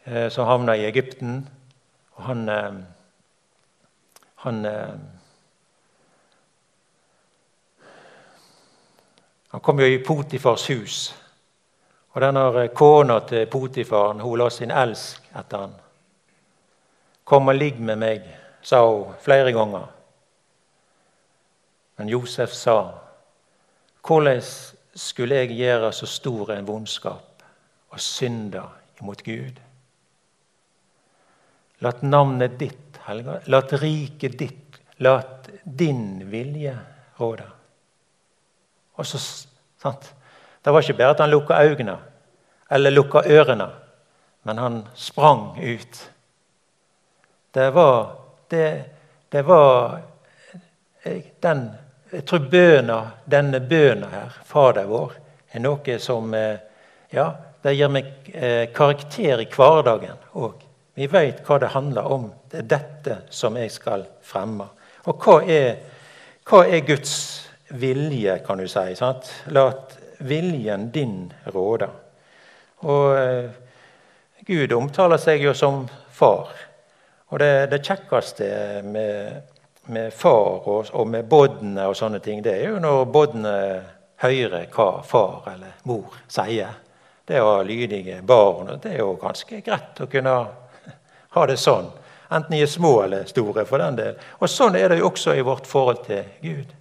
eh, 0.05 0.29
som 0.31 0.47
havna 0.47 0.77
i 0.77 0.87
Egypten. 0.87 1.49
og 2.15 2.23
Han, 2.23 2.49
eh, 2.49 2.73
han 4.35 4.65
Han 9.49 9.61
kom 9.61 9.79
jo 9.79 9.85
i 9.85 10.03
Potifars 10.03 10.67
hus. 10.67 11.15
Og 12.13 12.21
denne 12.21 12.67
kona 12.73 13.19
til 13.29 13.45
Potifaren 13.51 14.21
hun 14.23 14.39
la 14.39 14.49
sin 14.49 14.71
elsk 14.71 15.29
etter 15.35 15.65
han. 15.65 15.75
'Kom 17.23 17.47
og 17.47 17.55
ligg 17.55 17.79
med 17.79 17.95
meg', 17.95 18.35
sa 18.61 18.81
hun 18.81 19.13
flere 19.21 19.51
ganger. 19.53 19.85
Men 21.97 22.09
Josef 22.09 22.49
sa, 22.49 22.91
'Hvordan 24.01 24.41
skulle 24.95 25.35
jeg 25.35 25.57
gjøre 25.57 25.93
så 25.93 26.05
stor 26.05 26.51
en 26.51 26.67
vondskap 26.67 27.43
og 27.89 27.99
synde 27.99 28.63
imot 29.01 29.23
Gud?' 29.23 29.59
Lat 31.79 32.01
navnet 32.03 32.59
ditt 32.59 32.99
helga, 33.05 33.39
lat 33.45 33.73
riket 33.73 34.39
ditt, 34.39 34.79
lat 34.97 35.49
din 35.63 36.31
vilje 36.31 36.79
råde. 37.19 37.45
Og 38.93 39.05
så, 39.05 39.47
sant? 39.79 40.15
Det 40.61 40.71
var 40.71 40.83
ikke 40.83 40.97
bare 40.97 41.15
at 41.15 41.19
han 41.23 41.29
lukka 41.29 41.63
øynene 41.63 41.97
eller 42.69 42.91
lukka 42.91 43.23
ørene, 43.25 43.69
men 44.43 44.57
han 44.57 44.87
sprang 44.95 45.57
ut. 45.57 46.11
Det 47.51 47.69
var, 47.73 48.11
det, 48.47 48.83
det 49.29 49.41
var 49.41 50.01
den 51.39 51.69
Jeg 52.11 52.25
tror 52.25 52.39
bøna, 52.49 53.11
denne 53.25 53.59
bøna 53.59 54.07
her, 54.09 54.37
Fader 54.45 54.87
vår, 54.89 55.11
er 55.53 55.61
noe 55.61 55.97
som 56.01 56.33
eh, 56.33 56.57
Ja, 57.13 57.27
det 57.61 57.75
gir 57.77 57.91
meg 57.93 58.07
eh, 58.33 58.71
karakter 58.73 59.41
i 59.43 59.45
hverdagen 59.45 60.17
òg. 60.33 60.63
Vi 60.97 61.05
vet 61.05 61.43
hva 61.45 61.59
det 61.61 61.69
handler 61.75 62.09
om. 62.09 62.25
Det 62.49 62.63
er 62.63 62.67
dette 62.71 63.17
som 63.29 63.57
jeg 63.57 63.69
skal 63.71 64.07
fremme. 64.25 64.65
Og 65.05 65.21
hva 65.21 65.37
er, 65.45 65.77
hva 66.49 66.63
er 66.65 66.81
Guds 66.87 67.13
vilje, 67.77 68.39
kan 68.45 68.57
du 68.57 68.65
si? 68.67 68.95
Sant? 68.97 69.29
La 69.53 69.69
viljen 70.19 70.89
din 70.91 71.33
råde. 71.53 71.89
Og 72.87 73.17
eh, 73.17 73.49
Gud 74.47 74.73
omtaler 74.73 75.19
seg 75.21 75.43
jo 75.43 75.53
som 75.53 75.83
far. 76.11 76.51
Og 77.29 77.39
det, 77.39 77.69
det 77.71 77.83
kjekkeste 77.85 78.49
med, 78.83 79.41
med 79.93 80.13
far 80.13 80.67
og, 80.67 80.89
og, 80.93 81.07
med 81.07 81.27
bodne 81.29 81.85
og 81.89 81.97
sånne 81.97 82.21
ting, 82.23 82.41
det 82.43 82.55
er 82.57 82.71
jo 82.71 82.79
når 82.81 83.05
bodne 83.13 83.55
hører 84.19 84.65
hva 84.73 84.89
far 85.05 85.51
eller 85.53 85.77
mor 85.87 86.17
sier. 86.27 86.73
Det 87.29 87.37
å 87.43 87.59
ha 87.59 87.61
lydige 87.63 88.23
barn. 88.25 88.73
Det 88.81 88.95
er 88.95 89.03
jo 89.03 89.13
ganske 89.21 89.61
greit 89.61 90.01
å 90.01 90.09
kunne 90.09 90.35
ha 91.35 91.45
det 91.45 91.59
sånn. 91.61 91.91
Enten 92.29 92.55
de 92.55 92.63
er 92.63 92.69
små 92.69 92.95
eller 93.03 93.29
store. 93.29 93.65
for 93.65 93.77
den 93.77 93.95
del. 93.95 94.17
Og 94.39 94.49
Sånn 94.49 94.75
er 94.75 94.89
det 94.89 94.99
jo 94.99 95.09
også 95.09 95.35
i 95.37 95.45
vårt 95.45 95.67
forhold 95.67 96.05
til 96.05 96.23
Gud. 96.41 96.73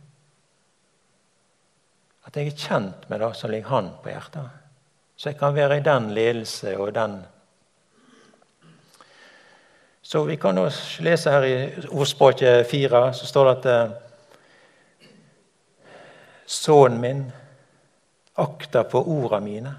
At 2.28 2.36
jeg 2.36 2.50
er 2.50 2.60
kjent 2.60 3.08
med 3.08 3.22
det 3.24 3.32
som 3.36 3.50
ligger 3.50 3.72
Han 3.72 3.90
på 4.02 4.12
hjertet. 4.12 4.50
Så 5.16 5.30
jeg 5.30 5.38
kan 5.40 5.54
være 5.56 5.78
i 5.78 5.84
den 5.84 6.10
ledelse 6.14 6.76
og 6.78 6.94
den 6.94 7.22
Så 10.02 10.22
vi 10.24 10.36
kan 10.36 10.58
også 10.58 11.02
lese 11.02 11.30
her 11.30 11.42
i 11.44 11.56
ordspråket 11.90 12.66
4, 12.66 13.12
så 13.14 13.26
står 13.26 13.44
det 13.44 13.56
at 13.56 13.66
eh, 13.66 13.90
Sønnen 16.46 17.00
min, 17.00 17.18
akta 18.36 18.82
på 18.88 19.02
orda 19.04 19.40
mine, 19.40 19.74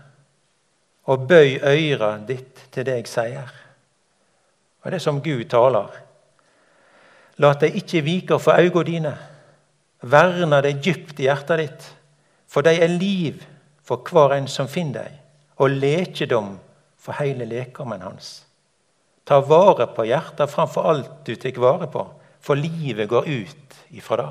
og 1.10 1.28
bøy 1.28 1.58
øyra 1.64 2.12
ditt 2.28 2.68
til 2.72 2.86
det 2.86 3.00
jeg 3.00 3.08
sier. 3.10 3.50
Og 4.84 4.92
det 4.92 5.00
er 5.00 5.02
som 5.08 5.22
Gud 5.26 5.48
taler. 5.50 5.90
La 7.42 7.54
deg 7.58 7.82
ikke 7.82 8.04
vike 8.06 8.40
for 8.40 8.62
øynene 8.62 8.86
dine. 8.86 9.16
Verna 10.02 10.62
deg 10.62 10.78
dypt 10.86 11.20
i 11.20 11.26
hjertet 11.26 11.64
ditt, 11.64 11.90
for 12.50 12.66
de 12.66 12.74
er 12.82 12.92
liv 12.92 13.44
for 13.86 14.02
hver 14.10 14.36
en 14.38 14.48
som 14.50 14.70
finner 14.70 15.06
deg, 15.06 15.18
og 15.62 15.76
lekedom 15.76 16.56
for 17.00 17.18
hele 17.20 17.48
lekommen 17.50 18.02
hans. 18.04 18.44
Ta 19.26 19.40
vare 19.46 19.90
på 19.94 20.08
hjertet 20.10 20.50
framfor 20.50 20.88
alt 20.90 21.12
du 21.26 21.36
tar 21.38 21.58
vare 21.62 21.90
på, 21.92 22.04
for 22.42 22.58
livet 22.58 23.10
går 23.10 23.28
ut 23.28 23.82
ifra 23.94 24.22
det. 24.22 24.30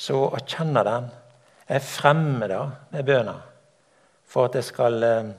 Så 0.00 0.16
å 0.30 0.38
kjenne 0.46 0.84
den 0.86 1.08
er 1.70 1.82
fremmer 1.84 2.48
da 2.48 2.60
med 2.94 3.06
bønna, 3.06 3.36
for 4.30 4.48
at 4.48 4.56
det 4.56 4.62
skal 4.64 5.02
eh, 5.04 5.32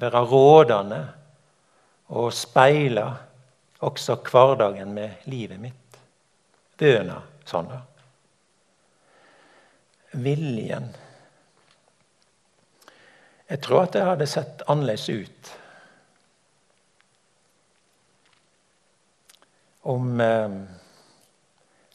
være 0.00 0.22
rådende 0.26 1.00
og 2.16 2.32
speile 2.34 3.04
også 3.86 4.18
hverdagen 4.26 4.90
med 4.96 5.28
livet 5.30 5.60
mitt. 5.60 6.00
Bøna 6.80 7.20
sånn, 7.46 7.68
da. 7.70 7.78
Viljen. 10.12 10.90
Jeg 13.50 13.62
tror 13.62 13.84
at 13.84 13.94
det 13.94 14.06
hadde 14.06 14.26
sett 14.30 14.62
annerledes 14.70 15.08
ut 15.10 15.50
om 19.90 20.20
eh, 20.20 20.58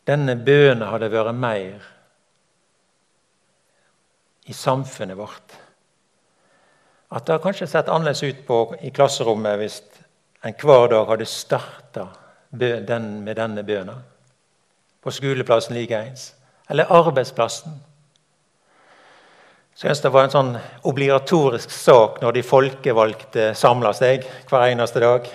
denne 0.06 0.36
bønnen 0.36 0.88
hadde 0.89 1.12
vært 1.13 1.38
mer 1.38 1.86
i 4.45 4.54
samfunnet 4.54 5.17
vårt. 5.17 5.56
At 7.10 7.25
det 7.25 7.36
hadde 7.36 7.43
kanskje 7.45 7.69
sett 7.69 7.89
annerledes 7.89 8.23
ut 8.23 8.43
på, 8.47 8.60
i 8.82 8.91
klasserommet 8.93 9.60
hvis 9.62 9.80
en 10.45 10.56
hver 10.62 10.89
dag 10.91 11.08
hadde 11.10 11.28
starta 11.30 12.10
den, 12.51 13.08
med 13.23 13.36
denne 13.39 13.63
bønnen. 13.65 14.04
På 15.01 15.13
skoleplassen 15.13 15.78
likeens. 15.78 16.34
Eller 16.69 16.89
arbeidsplassen. 16.89 17.78
Jeg 19.84 19.98
det 20.02 20.12
var 20.14 20.24
en 20.24 20.32
sånn 20.32 20.54
obligatorisk 20.88 21.72
sak 21.72 22.22
når 22.24 22.38
de 22.38 22.44
folkevalgte 22.48 23.50
samla 23.60 23.92
seg 23.94 24.24
hver 24.48 24.70
eneste 24.70 25.02
dag. 25.04 25.28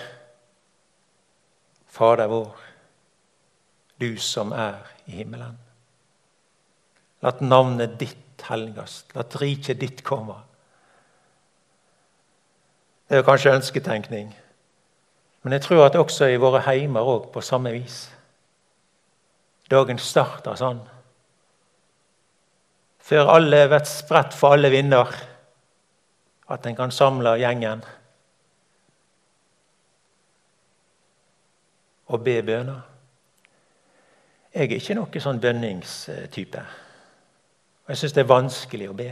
Fader 1.91 2.31
vår, 2.31 2.49
du 4.01 4.15
som 4.17 4.53
er 4.57 4.79
i 5.05 5.19
himmelen. 5.19 5.59
La 7.21 7.35
navnet 7.45 7.99
ditt 7.99 8.41
helgast. 8.47 9.13
La 9.13 9.27
riket 9.37 9.79
ditt 9.79 10.01
komme. 10.03 10.39
Det 13.11 13.19
er 13.19 13.27
kanskje 13.27 13.53
ønsketenkning. 13.59 14.31
Men 15.43 15.53
jeg 15.53 15.67
tror 15.67 15.85
at 15.85 15.99
også 15.99 16.31
i 16.31 16.41
våre 16.41 16.63
heimer 16.65 17.05
òg 17.05 17.29
på 17.33 17.45
samme 17.45 17.73
vis. 17.75 18.07
Dagen 19.69 20.01
starter 20.01 20.57
sånn. 20.57 20.81
Før 23.11 23.27
alle 23.27 23.65
blir 23.67 23.83
spredt 23.83 24.31
for 24.39 24.55
alle 24.55 24.69
vinder, 24.71 25.09
at 26.47 26.67
en 26.67 26.77
kan 26.77 26.93
samle 26.95 27.33
gjengen 27.41 27.81
og 32.07 32.23
be 32.23 32.37
bønner. 32.47 32.79
Jeg 34.55 34.63
er 34.63 34.77
ikke 34.77 34.95
noen 34.95 35.25
sånn 35.27 35.43
bønningstype. 35.43 36.63
Og 37.83 37.91
jeg 37.91 37.99
syns 37.99 38.15
det 38.15 38.23
er 38.23 38.31
vanskelig 38.31 38.89
å 38.93 38.95
be. 38.95 39.11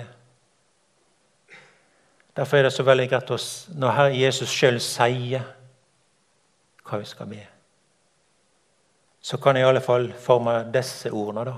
Derfor 2.40 2.56
er 2.56 2.70
det 2.70 2.76
så 2.80 2.88
veldig 2.88 3.12
greit 3.12 3.32
når 3.76 3.98
Herre 4.00 4.16
Jesus 4.16 4.56
sjøl 4.56 4.80
sier 4.80 5.44
hva 6.88 7.04
vi 7.04 7.12
skal 7.12 7.28
be. 7.36 7.46
Så 9.20 9.44
kan 9.44 9.60
jeg 9.60 9.68
i 9.68 9.74
alle 9.74 9.84
fall 9.84 10.14
forme 10.16 10.62
disse 10.72 11.12
ordene, 11.12 11.52
da. 11.52 11.58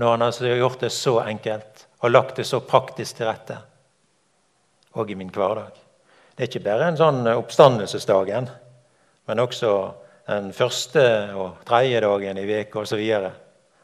Når 0.00 0.14
han 0.14 0.24
altså 0.24 0.46
har 0.48 0.60
gjort 0.62 0.80
det 0.80 0.92
så 0.96 1.18
enkelt 1.20 1.86
og 2.00 2.10
lagt 2.10 2.38
det 2.40 2.46
så 2.48 2.62
praktisk 2.64 3.18
til 3.18 3.28
rette 3.28 3.58
òg 4.96 5.10
i 5.12 5.16
min 5.18 5.30
hverdag. 5.30 5.76
Det 6.34 6.46
er 6.46 6.48
ikke 6.48 6.64
bare 6.64 6.88
en 6.88 6.96
sånn 6.98 7.28
oppstandelsesdagen, 7.30 8.48
men 9.28 9.42
også 9.42 9.74
den 10.30 10.48
første 10.56 11.04
og 11.36 11.60
tredje 11.68 12.00
dagen 12.02 12.40
i 12.40 12.46
uka 12.48 12.82
osv. 12.82 13.02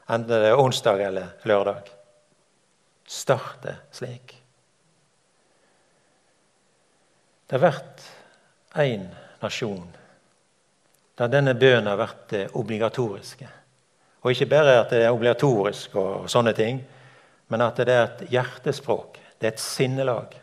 Enten 0.06 0.32
det 0.32 0.48
er 0.48 0.62
onsdag 0.62 1.02
eller 1.04 1.46
lørdag. 1.46 1.92
Starte 3.06 3.76
slik. 3.94 4.34
Det 7.46 7.58
har 7.58 7.68
vært 7.68 8.08
én 8.82 9.06
nasjon 9.44 9.86
der 11.16 11.30
denne 11.32 11.54
bønnen 11.56 11.88
har 11.88 12.00
vært 12.00 12.24
det 12.32 12.42
obligatoriske. 12.58 13.46
Og 14.26 14.32
ikke 14.32 14.48
bare 14.50 14.80
at 14.80 14.90
det 14.90 15.04
er 15.04 15.12
obligatorisk, 15.14 15.92
og 15.94 16.24
sånne 16.26 16.50
ting, 16.50 16.80
men 17.46 17.62
at 17.62 17.76
det 17.78 17.94
er 17.94 18.08
et 18.08 18.24
hjertespråk. 18.32 19.20
Det 19.38 19.46
er 19.46 19.52
et 19.54 19.62
sinnelag. 19.62 20.34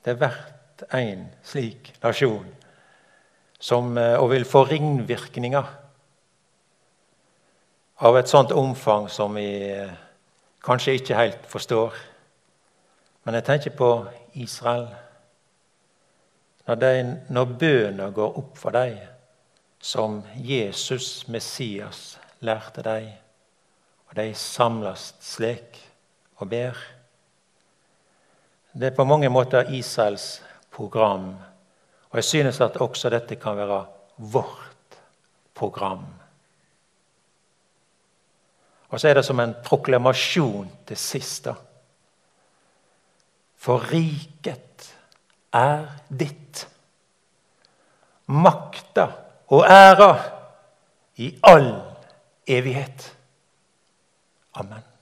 Det 0.00 0.14
er 0.14 0.16
hvert 0.22 0.86
en 0.96 1.26
slik 1.44 1.92
nasjon 2.00 2.48
som, 3.60 3.98
eh, 3.98 4.16
og 4.16 4.30
vil 4.30 4.48
få 4.48 4.64
ringvirkninger 4.64 5.70
av 8.00 8.16
et 8.16 8.32
sånt 8.32 8.52
omfang 8.52 9.10
som 9.12 9.36
vi 9.36 9.48
eh, 9.68 9.92
kanskje 10.64 10.96
ikke 10.96 11.20
helt 11.20 11.46
forstår. 11.46 11.92
Men 13.24 13.34
jeg 13.34 13.44
tenker 13.44 13.76
på 13.76 14.06
Israel. 14.32 14.88
Når, 16.64 16.80
de, 16.80 17.16
når 17.28 17.58
bønene 17.60 18.14
går 18.16 18.38
opp 18.40 18.56
for 18.56 18.72
dem 18.72 18.96
som 19.84 20.22
Jesus, 20.40 21.28
Messias, 21.28 22.16
lærte 22.40 22.80
dem, 22.82 23.10
og 24.08 24.16
de 24.16 24.30
samles 24.34 25.10
slik 25.20 25.76
og 26.40 26.48
ber 26.48 26.78
Det 28.72 28.86
er 28.88 28.96
på 28.96 29.04
mange 29.04 29.28
måter 29.28 29.70
Israels 29.70 30.42
program. 30.70 31.36
Og 32.10 32.16
jeg 32.16 32.24
synes 32.24 32.60
at 32.60 32.76
også 32.76 33.10
dette 33.10 33.36
kan 33.36 33.56
være 33.56 33.84
vårt 34.16 34.96
program. 35.54 36.06
Og 38.88 39.00
så 39.00 39.08
er 39.08 39.14
det 39.14 39.24
som 39.24 39.40
en 39.40 39.54
proklamasjon 39.64 40.70
til 40.86 40.96
sist. 40.96 41.44
da. 41.44 41.54
For 43.56 43.78
riket 43.92 44.94
er 45.52 45.86
ditt. 46.10 46.66
Makta 48.26 49.23
og 49.54 49.64
æra 49.70 50.20
i 51.16 51.38
all 51.42 51.82
evighet. 52.46 53.16
Amen. 54.54 54.93